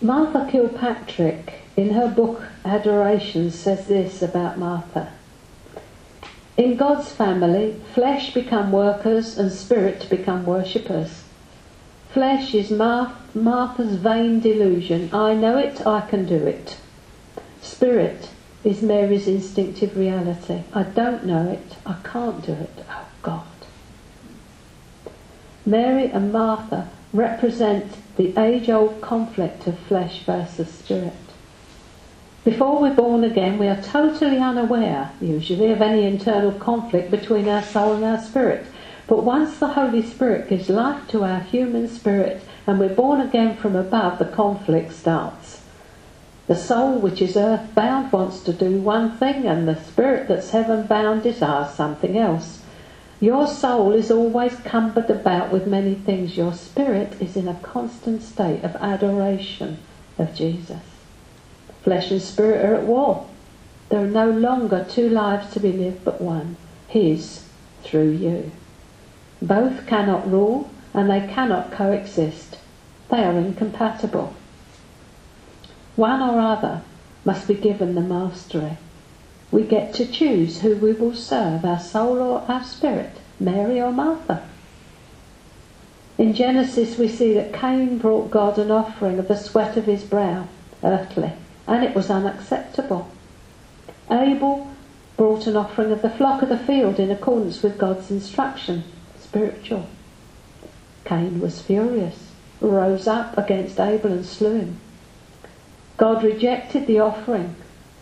[0.01, 5.13] Martha Kilpatrick, in her book Adoration, says this about Martha.
[6.57, 11.23] In God's family, flesh become workers and spirit become worshippers.
[12.09, 15.09] Flesh is Martha's vain delusion.
[15.13, 16.77] I know it, I can do it.
[17.61, 18.29] Spirit
[18.63, 20.63] is Mary's instinctive reality.
[20.73, 22.85] I don't know it, I can't do it.
[22.89, 23.45] Oh God.
[25.65, 31.13] Mary and Martha represent the age old conflict of flesh versus spirit.
[32.43, 37.63] Before we're born again, we are totally unaware, usually, of any internal conflict between our
[37.63, 38.67] soul and our spirit.
[39.07, 43.57] But once the Holy Spirit gives life to our human spirit and we're born again
[43.57, 45.61] from above, the conflict starts.
[46.47, 50.51] The soul, which is earth bound, wants to do one thing, and the spirit that's
[50.51, 52.61] heaven bound desires something else.
[53.19, 56.35] Your soul is always cumbered about with many things.
[56.35, 59.79] Your spirit is in a constant state of adoration
[60.17, 60.81] of Jesus.
[61.83, 63.25] Flesh and spirit are at war.
[63.89, 66.57] There are no longer two lives to be lived but one,
[66.87, 67.47] His
[67.83, 68.51] through you.
[69.41, 72.57] Both cannot rule and they cannot coexist.
[73.09, 74.33] They are incompatible.
[75.95, 76.81] One or other
[77.23, 78.77] must be given the mastery.
[79.51, 83.91] We get to choose who we will serve, our soul or our spirit, Mary or
[83.91, 84.43] Martha.
[86.17, 90.03] In Genesis, we see that Cain brought God an offering of the sweat of his
[90.03, 90.47] brow,
[90.83, 91.33] earthly,
[91.67, 93.07] and it was unacceptable.
[94.09, 94.67] Abel
[95.17, 98.83] brought an offering of the flock of the field in accordance with God's instruction,
[99.19, 99.87] spiritual.
[101.03, 102.31] Cain was furious,
[102.61, 104.79] rose up against Abel and slew him.
[105.97, 107.55] God rejected the offering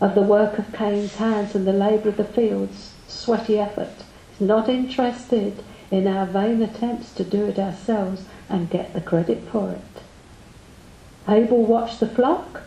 [0.04, 4.04] of the work of Cain's hands and the labour of the fields, sweaty effort.
[4.28, 9.48] He's not interested in our vain attempts to do it ourselves and get the credit
[9.50, 10.02] for it.
[11.26, 12.64] Abel watched the flock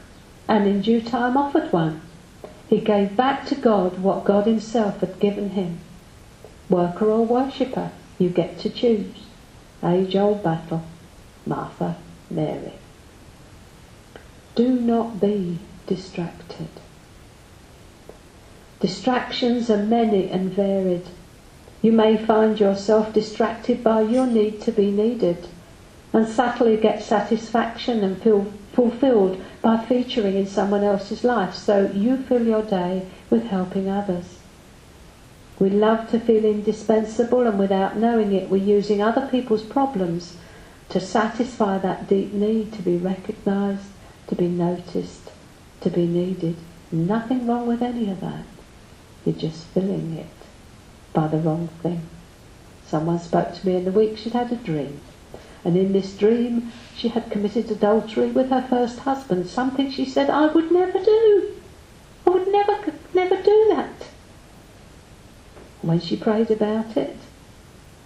[0.48, 2.02] and in due time offered one.
[2.70, 5.78] He gave back to God what God Himself had given him.
[6.72, 9.28] Worker or worshipper, you get to choose.
[9.84, 10.84] Age old battle.
[11.46, 11.98] Martha,
[12.32, 12.74] Mary.
[14.56, 16.70] Do not be distracted.
[18.80, 21.06] Distractions are many and varied.
[21.82, 25.48] You may find yourself distracted by your need to be needed
[26.14, 32.18] and subtly get satisfaction and feel fulfilled by featuring in someone else's life, so you
[32.18, 34.38] fill your day with helping others.
[35.60, 40.38] We love to feel indispensable, and without knowing it, we're using other people's problems
[40.90, 43.88] to satisfy that deep need to be recognised,
[44.28, 45.32] to be noticed,
[45.82, 46.56] to be needed.
[46.92, 48.44] Nothing wrong with any of that.
[49.28, 50.48] You're just filling it
[51.12, 52.08] by the wrong thing.
[52.88, 55.02] Someone spoke to me in the week she'd had a dream.
[55.66, 60.30] And in this dream, she had committed adultery with her first husband, something she said
[60.30, 61.56] I would never do.
[62.26, 64.08] I would never, never do that.
[65.82, 67.18] When she prayed about it,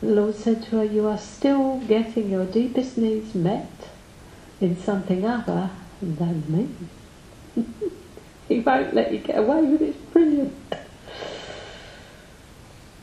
[0.02, 3.70] the Lord said to her, You are still getting your deepest needs met
[4.60, 5.70] in something other
[6.02, 7.64] than me.
[8.48, 9.90] he won't let you get away with it.
[9.90, 10.56] It's brilliant.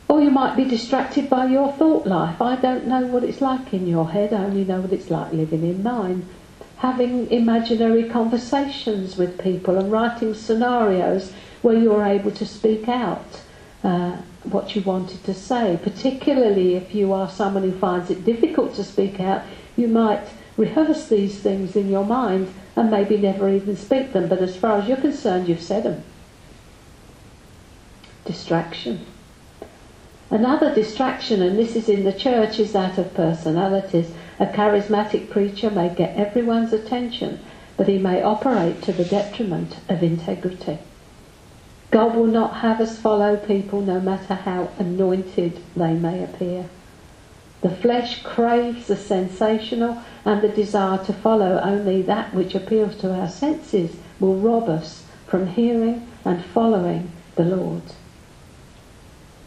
[0.09, 2.41] Or you might be distracted by your thought life.
[2.41, 5.31] I don't know what it's like in your head, I only know what it's like
[5.31, 6.27] living in mine.
[6.77, 11.31] Having imaginary conversations with people and writing scenarios
[11.61, 13.41] where you're able to speak out
[13.83, 15.79] uh, what you wanted to say.
[15.83, 19.43] Particularly if you are someone who finds it difficult to speak out,
[19.77, 24.39] you might rehearse these things in your mind and maybe never even speak them, but
[24.39, 26.03] as far as you're concerned, you've said them.
[28.25, 29.05] Distraction.
[30.31, 34.11] Another distraction, and this is in the church, is that of personalities.
[34.39, 37.39] A charismatic preacher may get everyone's attention,
[37.77, 40.77] but he may operate to the detriment of integrity.
[41.91, 46.65] God will not have us follow people no matter how anointed they may appear.
[47.61, 53.13] The flesh craves the sensational and the desire to follow only that which appeals to
[53.13, 57.81] our senses will rob us from hearing and following the Lord.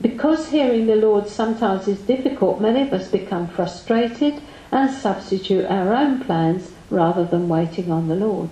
[0.03, 4.42] Because hearing the Lord sometimes is difficult, many of us become frustrated
[4.72, 8.50] and substitute our own plans rather than waiting on the Lord.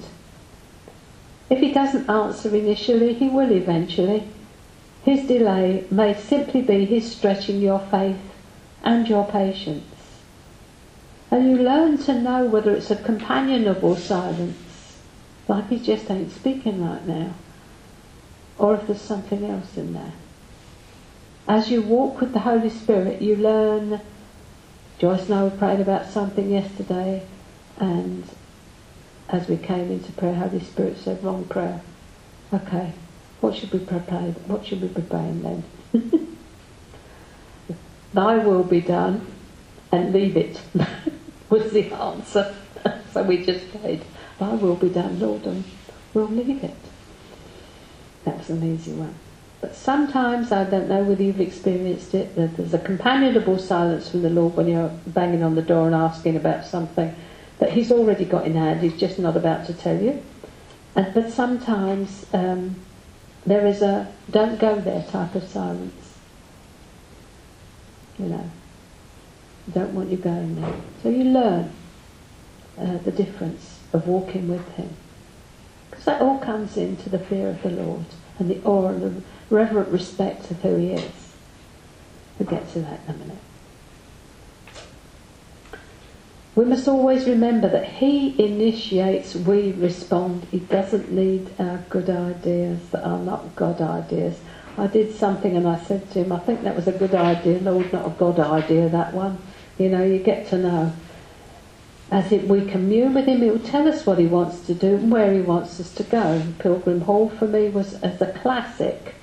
[1.50, 4.28] If he doesn't answer initially, he will eventually.
[5.02, 8.20] His delay may simply be his stretching your faith
[8.84, 9.84] and your patience.
[11.32, 14.56] And you learn to know whether it's a companionable silence,
[15.48, 17.34] like he just ain't speaking right now,
[18.56, 20.12] or if there's something else in there
[21.50, 24.00] as you walk with the Holy Spirit, you learn.
[25.00, 27.26] Joyce and I were praying about something yesterday,
[27.76, 28.22] and
[29.28, 31.80] as we came into prayer, the Holy Spirit said, "Wrong prayer."
[32.54, 32.92] Okay,
[33.40, 34.32] what should we pray?
[34.46, 35.64] What should we be praying then?
[38.14, 39.26] Thy will be done,
[39.90, 40.60] and leave it
[41.48, 42.54] was the answer.
[43.12, 44.04] so we just prayed,
[44.38, 45.64] Thy will be done, Lord, and
[46.14, 46.76] we'll leave it.
[48.24, 49.18] That was an easy one.
[49.60, 54.22] But sometimes, I don't know whether you've experienced it, that there's a companionable silence from
[54.22, 57.14] the Lord when you're banging on the door and asking about something
[57.58, 60.22] that He's already got in hand, He's just not about to tell you.
[60.96, 62.76] And, but sometimes um,
[63.44, 66.18] there is a don't go there type of silence.
[68.18, 68.50] You know,
[69.72, 70.74] don't want you going there.
[71.02, 71.70] So you learn
[72.78, 74.90] uh, the difference of walking with Him.
[75.90, 78.06] Because that all comes into the fear of the Lord
[78.40, 79.22] and the awe and the
[79.54, 81.34] reverent respect of who he is.
[82.38, 83.38] We'll get to that in a minute.
[86.56, 90.46] We must always remember that he initiates, we respond.
[90.50, 94.38] He doesn't need our good ideas that are not God ideas.
[94.76, 97.60] I did something and I said to him, I think that was a good idea,
[97.60, 99.38] Lord, not a God idea, that one.
[99.78, 100.92] You know, you get to know.
[102.10, 104.96] As if we commune with him, he will tell us what he wants to do
[104.96, 106.42] and where he wants us to go.
[106.58, 109.14] Pilgrim Hall for me was as a classic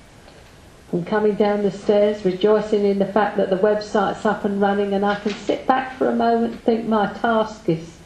[0.90, 4.94] and coming down the stairs, rejoicing in the fact that the website's up and running,
[4.94, 7.98] and I can sit back for a moment and think my task is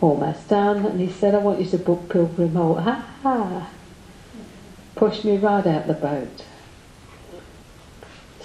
[0.00, 2.76] almost done, and he said, I want you to book Pilgrim Hall.
[2.76, 3.70] Ha ha!
[4.94, 6.44] Pushed me right out the boat.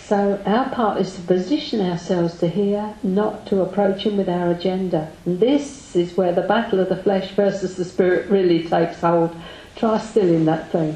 [0.07, 4.51] So our part is to position ourselves to hear, not to approach him with our
[4.51, 5.11] agenda.
[5.25, 9.35] And this is where the battle of the flesh versus the spirit really takes hold.
[9.75, 10.95] Try still in that thing.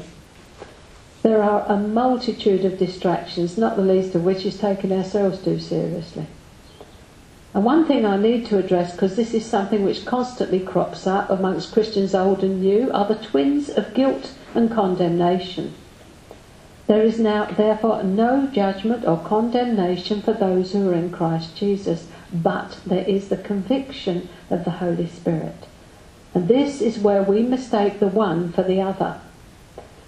[1.22, 5.58] There are a multitude of distractions, not the least of which is taking ourselves too
[5.58, 6.26] seriously.
[7.52, 11.28] And one thing I need to address, because this is something which constantly crops up
[11.28, 15.74] amongst Christians old and new, are the twins of guilt and condemnation.
[16.86, 22.08] There is now, therefore, no judgment or condemnation for those who are in Christ Jesus,
[22.32, 25.66] but there is the conviction of the Holy Spirit.
[26.34, 29.20] And this is where we mistake the one for the other.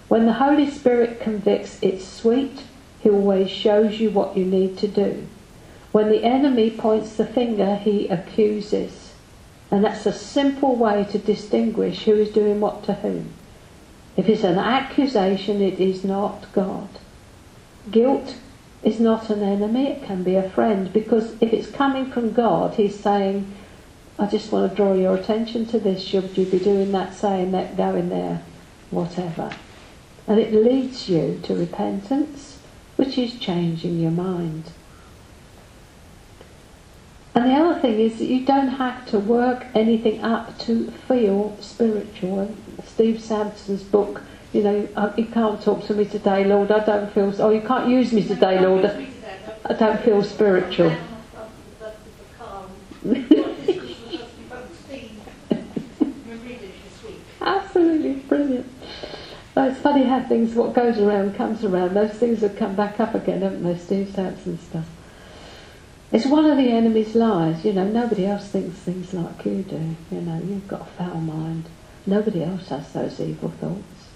[0.07, 2.63] When the Holy Spirit convicts, it's sweet.
[2.99, 5.27] He always shows you what you need to do.
[5.91, 9.13] When the enemy points the finger, he accuses.
[9.71, 13.33] And that's a simple way to distinguish who is doing what to whom.
[14.17, 16.89] If it's an accusation, it is not God.
[17.91, 18.37] Guilt
[18.83, 22.75] is not an enemy, it can be a friend, because if it's coming from God,
[22.75, 23.51] He's saying,
[24.17, 26.01] I just want to draw your attention to this.
[26.01, 28.41] Should you be doing that, saying that, going there,
[28.89, 29.51] whatever.
[30.27, 32.59] And it leads you to repentance,
[32.95, 34.71] which is changing your mind.
[37.35, 41.57] And the other thing is that you don't have to work anything up to feel
[41.59, 42.55] spiritual.
[42.95, 44.21] Steve Sampson's book,
[44.53, 47.59] you know, uh, you can't talk to me today, Lord, I don't feel, oh, you
[47.59, 48.85] can't use me today, Lord,
[49.65, 50.95] I don't feel spiritual.
[57.41, 58.71] Absolutely brilliant.
[59.57, 61.95] it's funny how things, what goes around comes around.
[61.95, 63.77] Those things have come back up again, haven't they?
[63.77, 64.85] Steve Sampson stuff.
[66.13, 67.65] It's one of the enemy's lies.
[67.65, 69.97] You know, nobody else thinks things like you do.
[70.11, 71.65] You know, you've got a foul mind.
[72.05, 74.09] Nobody else has those evil thoughts.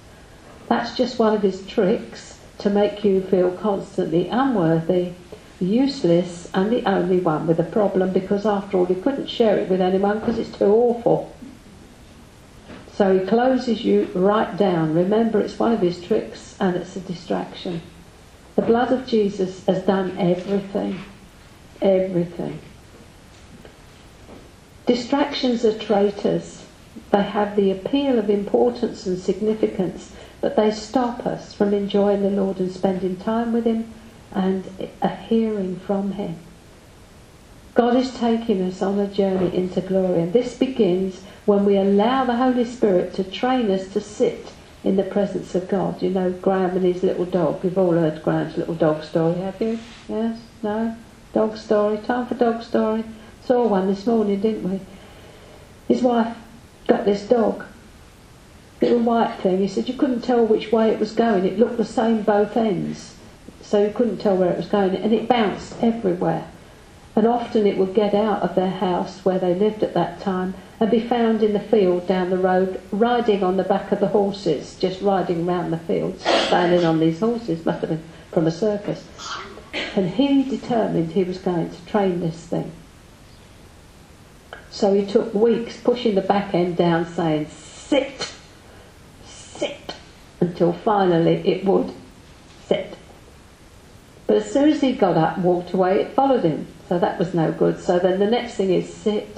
[0.68, 5.14] That's just one of his tricks to make you feel constantly unworthy,
[5.60, 9.70] useless, and the only one with a problem because, after all, he couldn't share it
[9.70, 11.36] with anyone because it's too awful.
[12.94, 14.94] So he closes you right down.
[14.94, 17.82] Remember, it's one of his tricks and it's a distraction.
[18.56, 21.00] The blood of Jesus has done everything
[21.82, 22.60] everything.
[24.86, 26.59] Distractions are traitors.
[27.12, 32.30] They have the appeal of importance and significance, but they stop us from enjoying the
[32.30, 33.92] Lord and spending time with Him
[34.32, 36.38] and a hearing from Him.
[37.74, 42.26] God is taking us on a journey into glory, and this begins when we allow
[42.26, 44.52] the Holy Spirit to train us to sit
[44.84, 46.02] in the presence of God.
[46.02, 47.64] You know, Graham and his little dog.
[47.64, 49.80] You've all heard Graham's little dog story, have you?
[50.08, 50.40] Yes?
[50.62, 50.96] No?
[51.34, 53.04] Dog story, time for dog story.
[53.46, 54.80] Saw one this morning, didn't we?
[55.88, 56.36] His wife
[56.90, 57.64] got this dog,
[58.82, 59.60] little white thing.
[59.60, 61.46] He said you couldn't tell which way it was going.
[61.46, 63.16] It looked the same both ends,
[63.62, 66.48] so you couldn't tell where it was going, and it bounced everywhere.
[67.16, 70.56] And often it would get out of their house where they lived at that time
[70.80, 74.08] and be found in the field down the road, riding on the back of the
[74.08, 78.52] horses, just riding round the fields, standing on these horses, must have been from a
[78.52, 79.06] circus.
[79.96, 82.72] And he determined he was going to train this thing.
[84.72, 88.32] So he took weeks pushing the back end down, saying, sit,
[89.26, 89.96] sit,
[90.40, 91.94] until finally it would
[92.66, 92.96] sit.
[94.28, 96.68] But as soon as he got up and walked away, it followed him.
[96.88, 97.80] So that was no good.
[97.80, 99.38] So then the next thing is sit,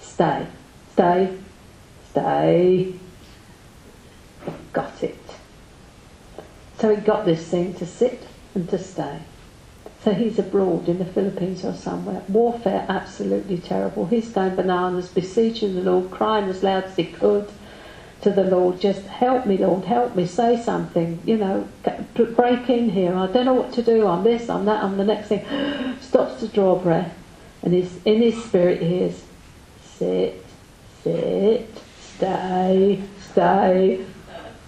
[0.00, 0.46] stay,
[0.92, 1.36] stay,
[2.10, 2.94] stay.
[4.72, 5.18] Got it.
[6.78, 9.20] So he got this thing to sit and to stay.
[10.04, 12.22] So he's abroad in the Philippines or somewhere.
[12.28, 14.06] Warfare absolutely terrible.
[14.06, 17.50] He's going bananas, beseeching the Lord, crying as loud as he could
[18.24, 21.68] to the Lord, just help me, Lord, help me, say something, you know,
[22.14, 23.14] break in here.
[23.14, 24.06] I don't know what to do.
[24.06, 25.44] I'm this, I'm that, I'm the next thing.
[26.00, 27.14] Stops to draw breath.
[27.62, 29.22] And he's, in his spirit he hears,
[29.82, 30.44] sit,
[31.02, 31.68] sit,
[32.00, 34.04] stay, stay.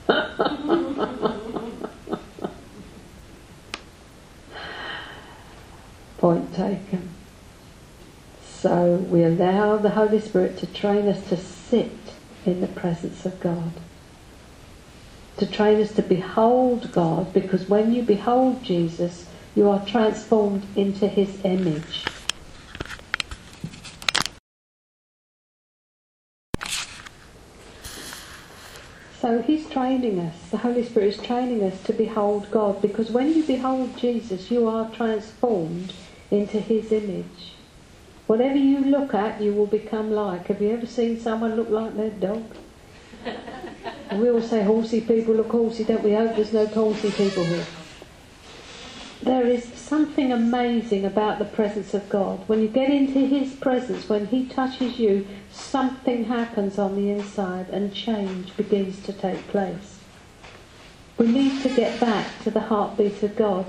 [6.27, 7.09] Point taken.
[8.43, 11.93] So we allow the Holy Spirit to train us to sit
[12.45, 13.70] in the presence of God.
[15.37, 21.07] To train us to behold God, because when you behold Jesus, you are transformed into
[21.07, 22.05] his image.
[29.20, 33.33] So he's training us, the Holy Spirit is training us to behold God, because when
[33.33, 35.93] you behold Jesus, you are transformed
[36.31, 37.55] into his image.
[38.27, 40.49] Whatever you look at, you will become like.
[40.49, 42.45] Have you ever seen someone look like their dog?
[44.12, 46.12] we all say horsey people look horsey, don't we?
[46.12, 47.66] Hope there's no horsey people here.
[49.22, 52.41] There is something amazing about the presence of God.
[52.49, 57.68] When you get into His presence, when He touches you, something happens on the inside
[57.70, 60.01] and change begins to take place.
[61.16, 63.66] We need to get back to the heartbeat of God.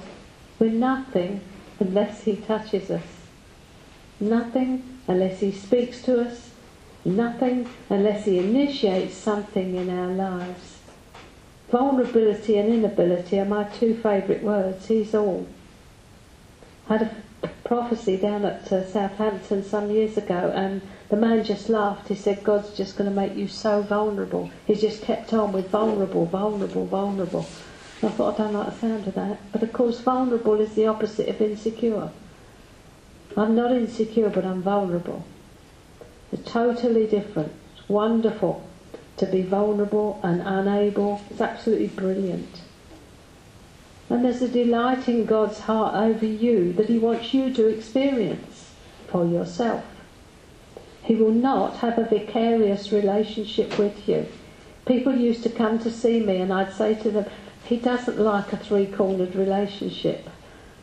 [0.59, 1.41] We're nothing
[1.79, 3.03] unless He touches us.
[4.19, 6.51] Nothing unless He speaks to us.
[7.05, 10.79] Nothing unless He initiates something in our lives.
[11.69, 14.87] Vulnerability and inability are my two favourite words.
[14.87, 15.47] He's all.
[16.89, 17.01] I had
[17.43, 22.07] a prophecy down at uh, Southampton some years ago, and the man just laughed.
[22.07, 24.49] He said, God's just going to make you so vulnerable.
[24.65, 27.45] He's just kept on with vulnerable, vulnerable, vulnerable.
[28.03, 29.39] I thought, I like the sound of that.
[29.51, 32.11] But of course, vulnerable is the opposite of insecure.
[33.35, 35.25] I'm not insecure, but I'm vulnerable.
[36.31, 37.53] They're totally different.
[37.75, 38.67] It's wonderful
[39.17, 41.21] to be vulnerable and unable.
[41.31, 42.61] It's absolutely brilliant.
[44.09, 48.73] And there's a delight in God's heart over you that He wants you to experience
[49.07, 49.83] for yourself.
[51.03, 54.27] He will not have a vicarious relationship with you.
[54.85, 57.25] People used to come to see me and I'd say to them,
[57.67, 60.29] He doesn't like a three cornered relationship.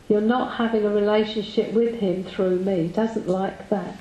[0.07, 2.83] You're not having a relationship with him through me.
[2.83, 3.97] He doesn't like that.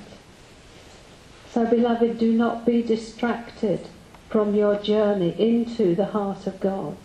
[1.50, 3.88] So, beloved, do not be distracted
[4.28, 6.98] from your journey into the heart of God.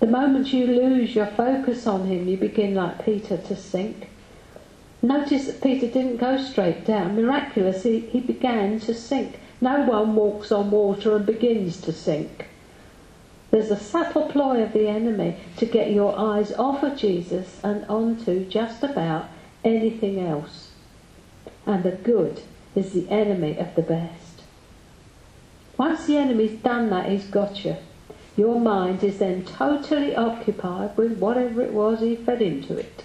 [0.00, 4.08] The moment you lose your focus on him, you begin like Peter to sink.
[5.02, 7.14] Notice that Peter didn't go straight down.
[7.14, 9.38] Miraculously, he began to sink.
[9.60, 12.46] No one walks on water and begins to sink.
[13.56, 17.86] There's a subtle ploy of the enemy to get your eyes off of Jesus and
[17.86, 19.30] onto just about
[19.64, 20.72] anything else.
[21.64, 22.42] And the good
[22.74, 24.42] is the enemy of the best.
[25.78, 27.76] Once the enemy's done that, he's got you.
[28.36, 33.04] Your mind is then totally occupied with whatever it was he fed into it.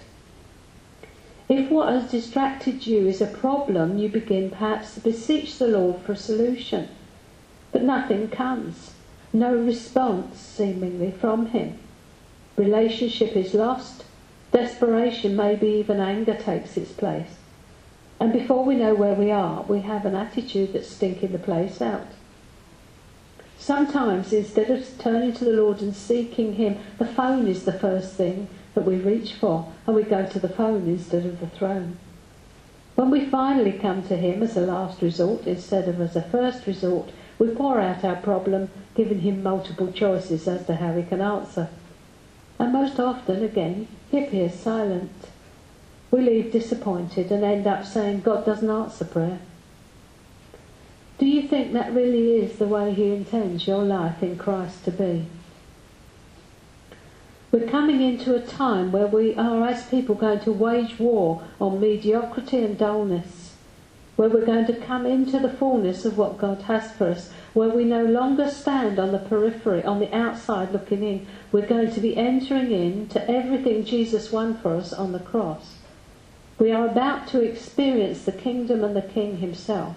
[1.48, 6.02] If what has distracted you is a problem, you begin perhaps to beseech the Lord
[6.02, 6.90] for a solution.
[7.72, 8.91] But nothing comes
[9.32, 11.78] no response seemingly from him.
[12.56, 14.04] Relationship is lost,
[14.52, 17.36] desperation, maybe even anger takes its place.
[18.20, 21.80] And before we know where we are, we have an attitude that's stinking the place
[21.80, 22.06] out.
[23.58, 28.14] Sometimes, instead of turning to the Lord and seeking Him, the phone is the first
[28.14, 31.96] thing that we reach for, and we go to the phone instead of the throne.
[32.94, 36.66] When we finally come to Him as a last resort instead of as a first
[36.66, 41.20] resort, we pour out our problem, giving him multiple choices as to how he can
[41.20, 41.68] answer.
[42.58, 45.12] And most often, again, he appears silent.
[46.10, 49.40] We leave disappointed and end up saying God doesn't answer prayer.
[51.18, 54.90] Do you think that really is the way he intends your life in Christ to
[54.90, 55.26] be?
[57.50, 61.80] We're coming into a time where we are, as people, going to wage war on
[61.80, 63.41] mediocrity and dullness
[64.16, 67.70] where we're going to come into the fullness of what God has for us, where
[67.70, 71.26] we no longer stand on the periphery, on the outside looking in.
[71.50, 75.76] We're going to be entering into everything Jesus won for us on the cross.
[76.58, 79.96] We are about to experience the kingdom and the King himself.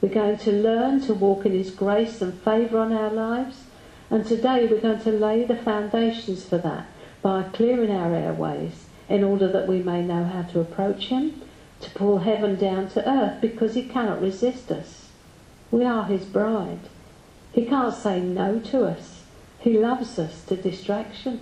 [0.00, 3.64] We're going to learn to walk in his grace and favour on our lives.
[4.10, 6.86] And today we're going to lay the foundations for that
[7.22, 11.42] by clearing our airways in order that we may know how to approach him
[11.80, 15.08] to pull heaven down to earth because he cannot resist us.
[15.70, 16.88] We are his bride.
[17.52, 19.24] He can't say no to us.
[19.60, 21.40] He loves us to distraction.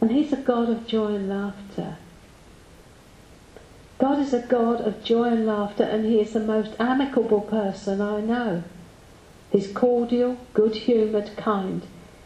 [0.00, 1.96] And he's a God of joy and laughter.
[3.98, 8.00] God is a God of joy and laughter, and he is the most amicable person
[8.00, 8.62] I know.
[9.50, 11.82] He's cordial, good-humoured, kind.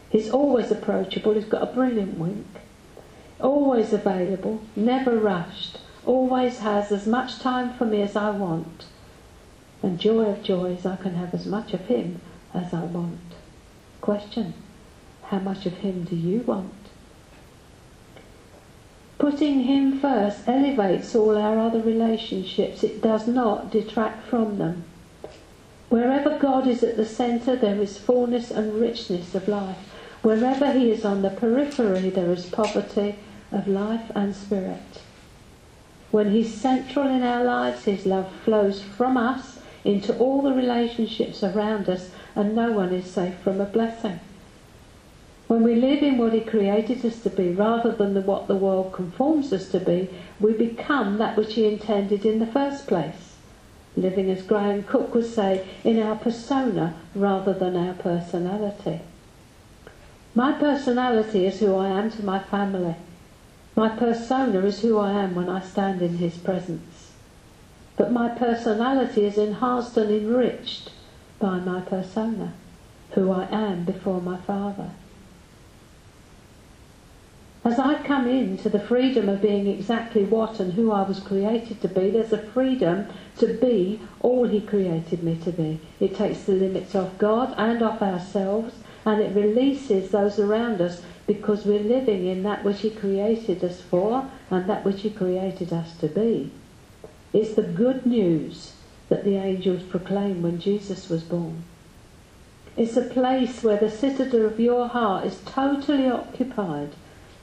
[0.08, 1.34] He's always approachable.
[1.34, 2.46] He's got a brilliant wink.
[3.38, 8.86] Always available, never rushed, always has as much time for me as I want.
[9.82, 12.20] And joy of joys, I can have as much of him
[12.52, 13.20] as I want.
[14.00, 14.54] Question,
[15.24, 16.74] how much of him do you want?
[19.18, 22.82] Putting him first elevates all our other relationships.
[22.82, 24.84] It does not detract from them.
[25.90, 29.76] Wherever God is at the centre, there is fullness and richness of life.
[30.22, 33.16] Wherever he is on the periphery, there is poverty
[33.52, 35.02] of life and spirit.
[36.10, 41.42] When He's central in our lives, His love flows from us into all the relationships
[41.42, 44.20] around us, and no one is safe from a blessing.
[45.46, 48.56] When we live in what He created us to be rather than the, what the
[48.56, 50.08] world conforms us to be,
[50.38, 53.34] we become that which He intended in the first place.
[53.96, 59.00] Living as Graham Cooke would say, in our persona rather than our personality.
[60.34, 62.94] My personality is who I am to my family.
[63.80, 67.12] My persona is who I am when I stand in His presence.
[67.96, 70.90] But my personality is enhanced and enriched
[71.38, 72.52] by my persona,
[73.12, 74.90] who I am before my Father.
[77.64, 81.80] As I come into the freedom of being exactly what and who I was created
[81.80, 83.06] to be, there's a freedom
[83.38, 85.80] to be all He created me to be.
[86.00, 88.74] It takes the limits off God and off ourselves,
[89.06, 91.00] and it releases those around us
[91.30, 95.72] because we're living in that which He created us for and that which He created
[95.72, 96.50] us to be.
[97.32, 98.72] It's the good news
[99.08, 101.62] that the angels proclaimed when Jesus was born.
[102.76, 106.94] It's a place where the citadel of your heart is totally occupied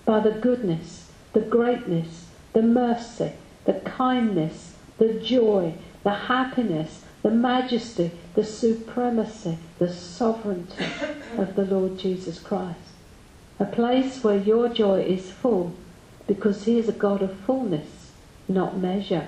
[0.04, 3.32] by the goodness, the greatness, the mercy,
[3.64, 10.88] the kindness, the joy, the happiness, the majesty, the supremacy, the sovereignty
[11.38, 12.87] of the Lord Jesus Christ.
[13.60, 15.74] A place where your joy is full
[16.28, 18.12] because He is a God of fullness,
[18.48, 19.28] not measure.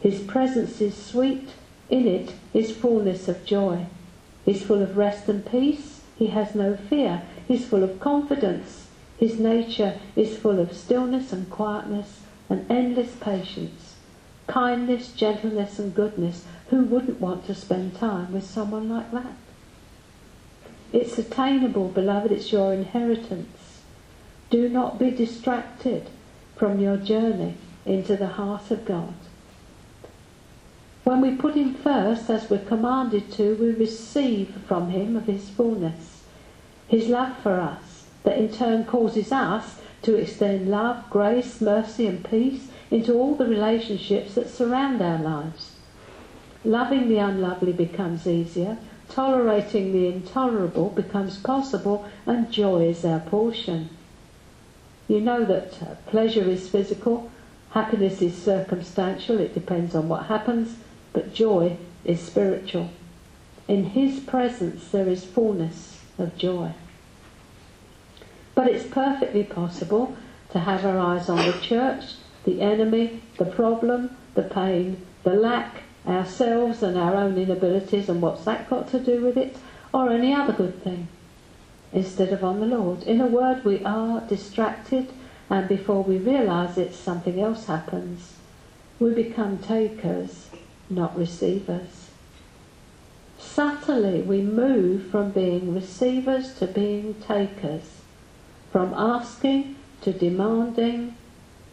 [0.00, 1.50] His presence is sweet,
[1.88, 3.86] in it is fullness of joy.
[4.44, 9.38] He's full of rest and peace, he has no fear, he's full of confidence, his
[9.38, 12.20] nature is full of stillness and quietness
[12.50, 13.94] and endless patience,
[14.46, 16.44] kindness, gentleness, and goodness.
[16.68, 19.32] Who wouldn't want to spend time with someone like that?
[20.94, 23.80] It's attainable, beloved, it's your inheritance.
[24.48, 26.08] Do not be distracted
[26.54, 29.12] from your journey into the heart of God.
[31.02, 35.50] When we put Him first, as we're commanded to, we receive from Him of His
[35.50, 36.22] fullness,
[36.86, 42.24] His love for us that in turn causes us to extend love, grace, mercy, and
[42.24, 45.72] peace into all the relationships that surround our lives.
[46.64, 48.78] Loving the unlovely becomes easier,
[49.08, 53.90] tolerating the intolerable becomes possible, and joy is our portion.
[55.08, 57.30] You know that uh, pleasure is physical,
[57.70, 60.76] happiness is circumstantial, it depends on what happens,
[61.12, 62.90] but joy is spiritual.
[63.68, 66.72] In His presence there is fullness of joy.
[68.54, 70.16] But it's perfectly possible
[70.50, 75.83] to have our eyes on the church, the enemy, the problem, the pain, the lack,
[76.06, 79.56] ourselves and our own inabilities and what's that got to do with it,
[79.92, 81.08] or any other good thing,
[81.92, 83.02] instead of on the Lord.
[83.04, 85.12] In a word, we are distracted,
[85.48, 88.34] and before we realise it, something else happens.
[88.98, 90.50] We become takers,
[90.90, 92.10] not receivers.
[93.38, 98.00] Subtly, we move from being receivers to being takers
[98.74, 101.14] from asking to demanding,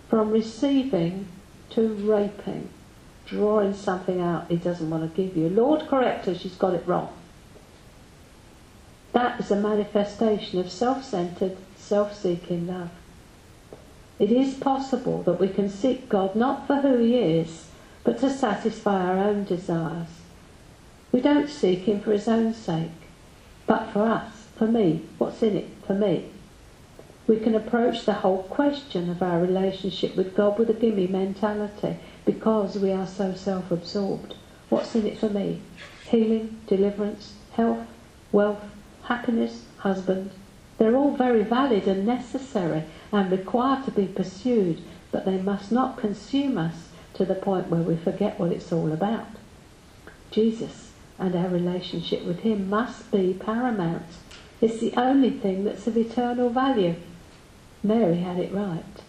[0.08, 1.28] from receiving
[1.72, 2.70] to raping,
[3.32, 5.50] drawing something out he doesn't want to give you.
[5.50, 7.12] Lord, correct her, she's got it wrong.
[9.14, 12.92] That is a manifestation of self centered, self seeking love.
[14.20, 17.70] It is possible that we can seek God not for who He is,
[18.04, 20.10] but to satisfy our own desires.
[21.12, 22.92] We don't seek Him for His own sake,
[23.66, 25.08] but for us, for me.
[25.18, 26.30] What's in it for me?
[27.32, 31.96] we can approach the whole question of our relationship with God with a gimme mentality
[32.26, 34.36] because we are so self-absorbed.
[34.70, 35.62] What's in it for me?
[36.06, 37.88] Healing, deliverance, health,
[38.32, 38.64] wealth,
[39.04, 40.32] happiness, husband.
[40.78, 45.98] They're all very valid and necessary and required to be pursued, but they must not
[45.98, 49.28] consume us to the point where we forget what it's all about.
[50.32, 54.06] Jesus and our relationship with Him must be paramount.
[54.62, 56.96] It's the only thing that's of eternal value.
[57.84, 59.01] Mary had it right.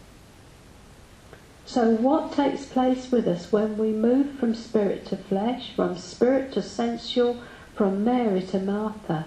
[1.64, 6.52] So, what takes place with us when we move from spirit to flesh, from spirit
[6.52, 7.40] to sensual,
[7.74, 9.26] from Mary to Martha?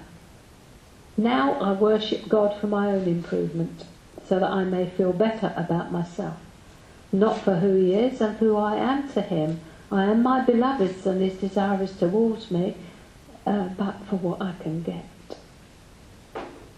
[1.17, 3.85] Now I worship God for my own improvement,
[4.27, 6.37] so that I may feel better about myself.
[7.11, 9.61] Not for who He is and who I am to Him.
[9.89, 12.75] I am my beloved's and His desire is towards me,
[13.45, 15.05] uh, but for what I can get.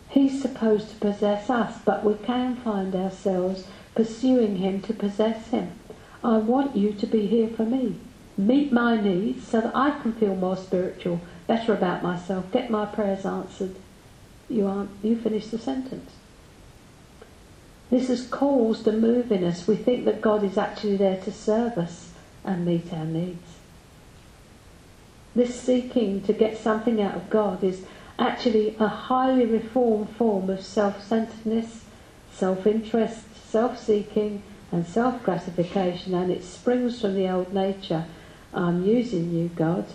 [0.10, 3.66] He's supposed to possess us, but we can find ourselves
[3.98, 5.72] pursuing him to possess him.
[6.24, 7.96] I want you to be here for me.
[8.38, 12.86] Meet my needs so that I can feel more spiritual, better about myself, get my
[12.86, 13.76] prayers answered.
[14.48, 16.12] You aren't, you finish the sentence.
[17.90, 19.68] This has caused a move in us.
[19.68, 22.12] We think that God is actually there to serve us
[22.46, 23.56] and meet our needs.
[25.34, 27.84] This seeking to get something out of God is
[28.20, 31.86] actually a highly reformed form of self-centeredness,
[32.32, 38.06] self-interest, self-seeking and self-gratification and it springs from the old nature.
[38.54, 39.86] I'm using you, God,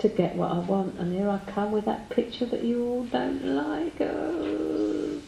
[0.00, 0.98] to get what I want.
[0.98, 4.00] And here I come with that picture that you all don't like.
[4.00, 5.20] Oh,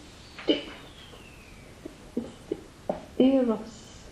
[3.19, 4.05] Eros,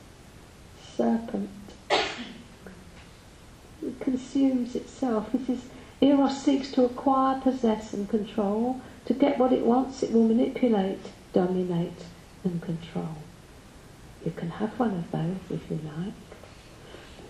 [0.96, 1.50] serpent,
[1.90, 5.32] it consumes itself.
[5.32, 5.64] This is
[6.02, 8.80] Eros seeks to acquire, possess, and control.
[9.06, 11.00] To get what it wants, it will manipulate,
[11.32, 12.04] dominate,
[12.44, 13.16] and control.
[14.28, 16.12] You can have one of those if you like.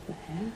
[0.08, 0.52] There.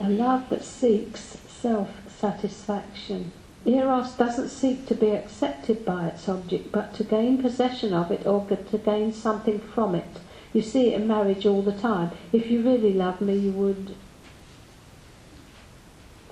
[0.00, 3.30] A love that seeks self satisfaction.
[3.64, 8.26] Eros doesn't seek to be accepted by its object, but to gain possession of it
[8.26, 10.18] or to gain something from it.
[10.52, 12.10] You see it in marriage all the time.
[12.32, 13.94] If you really love me, you would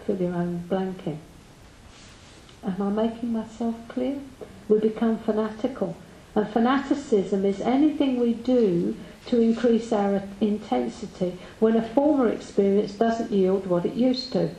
[0.05, 1.21] fill your own blank in.
[2.65, 4.19] Am I making myself clear?
[4.69, 5.97] We become fanatical.
[6.35, 8.97] And fanaticism is anything we do
[9.27, 14.51] to increase our intensity when a former experience doesn't yield what it used to.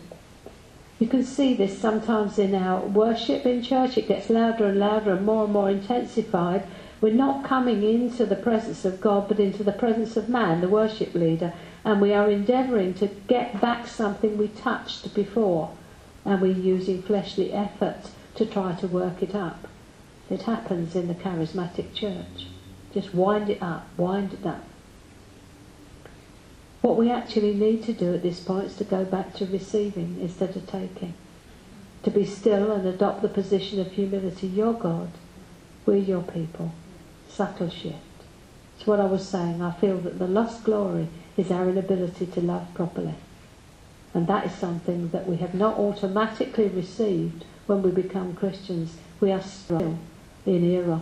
[0.97, 3.97] You can see this sometimes in our worship in church.
[3.97, 6.63] It gets louder and louder and more and more intensified.
[7.01, 10.69] We're not coming into the presence of God, but into the presence of man, the
[10.69, 11.53] worship leader,
[11.83, 15.71] and we are endeavouring to get back something we touched before,
[16.23, 19.67] and we're using fleshly effort to try to work it up.
[20.29, 22.47] It happens in the charismatic church.
[22.93, 24.63] Just wind it up, wind it up.
[26.81, 30.17] What we actually need to do at this point is to go back to receiving
[30.21, 31.13] instead of taking.
[32.03, 34.47] To be still and adopt the position of humility.
[34.47, 35.09] You're God.
[35.85, 36.71] We're your people.
[37.27, 37.95] Subtle shift.
[38.77, 39.61] It's what I was saying.
[39.61, 41.07] I feel that the lost glory
[41.37, 43.15] is our inability to love properly.
[44.13, 48.95] And that is something that we have not automatically received when we become Christians.
[49.19, 49.97] We are still
[50.45, 51.01] in Eros.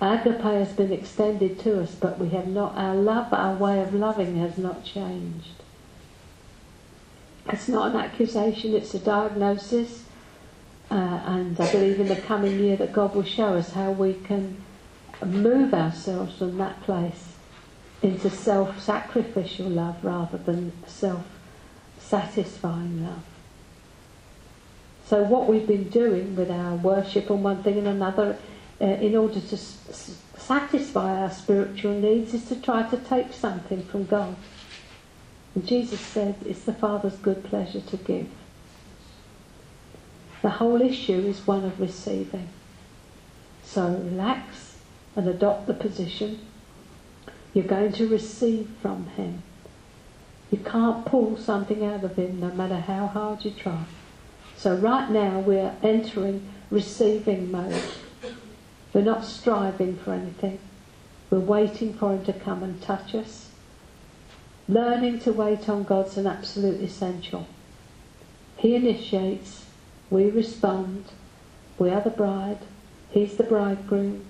[0.00, 3.94] Agape has been extended to us, but we have not, our love, our way of
[3.94, 5.62] loving has not changed.
[7.48, 10.04] It's not an accusation, it's a diagnosis.
[10.90, 14.14] Uh, and I believe in the coming year that God will show us how we
[14.14, 14.62] can
[15.24, 17.34] move ourselves from that place
[18.02, 21.24] into self sacrificial love rather than self
[21.98, 23.22] satisfying love.
[25.06, 28.38] So, what we've been doing with our worship on one thing and another
[28.80, 33.82] uh, in order to s- satisfy our spiritual needs is to try to take something
[33.84, 34.34] from God.
[35.54, 38.28] And Jesus said it's the Father's good pleasure to give.
[40.42, 42.48] The whole issue is one of receiving.
[43.62, 44.76] So relax
[45.16, 46.40] and adopt the position.
[47.52, 49.42] You're going to receive from Him.
[50.50, 53.84] You can't pull something out of Him no matter how hard you try.
[54.64, 57.82] So right now we're entering receiving mode.
[58.94, 60.58] We're not striving for anything.
[61.28, 63.50] We're waiting for Him to come and touch us.
[64.66, 67.46] Learning to wait on God's an absolute essential.
[68.56, 69.66] He initiates,
[70.08, 71.12] we respond,
[71.78, 72.60] we are the bride,
[73.10, 74.24] He's the bridegroom,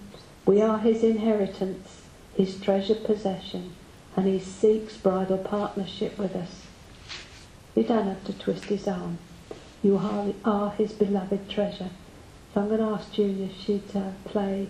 [0.44, 2.02] we are His inheritance,
[2.36, 3.74] His treasured possession,
[4.16, 6.62] and He seeks bridal partnership with us.
[7.76, 9.18] You don't have to twist His arm.
[9.84, 11.90] You are, are His beloved treasure.
[12.54, 14.66] So I'm going to ask Julia if she'd uh, play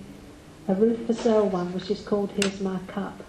[0.66, 3.22] a Ruth Fazal one, which is called Here's My Cup.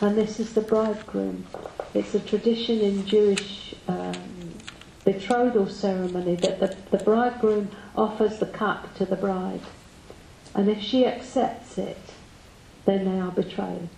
[0.00, 1.46] And this is the bridegroom.
[1.94, 4.54] It's a tradition in Jewish um,
[5.04, 9.60] betrothal ceremony that the, the bridegroom offers the cup to the bride.
[10.52, 11.98] And if she accepts it,
[12.86, 13.88] then they are betrothed.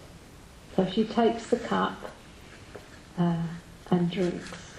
[0.75, 2.11] So she takes the cup
[3.17, 3.43] uh,
[3.91, 4.75] and drinks.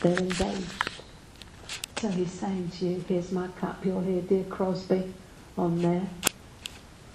[0.00, 0.93] They're engaged.
[2.04, 5.14] So he's saying to you, here's my cup, you'll hear dear Crosby
[5.56, 6.06] on there,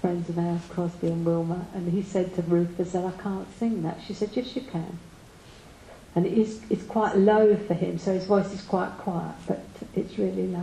[0.01, 3.83] friends of ours, Crosby and Wilma, and he said to Rufus that I can't sing
[3.83, 3.99] that.
[4.01, 4.97] She said, yes you can.
[6.15, 9.63] And it is, it's quite low for him, so his voice is quite quiet, but
[9.95, 10.55] it's really lovely.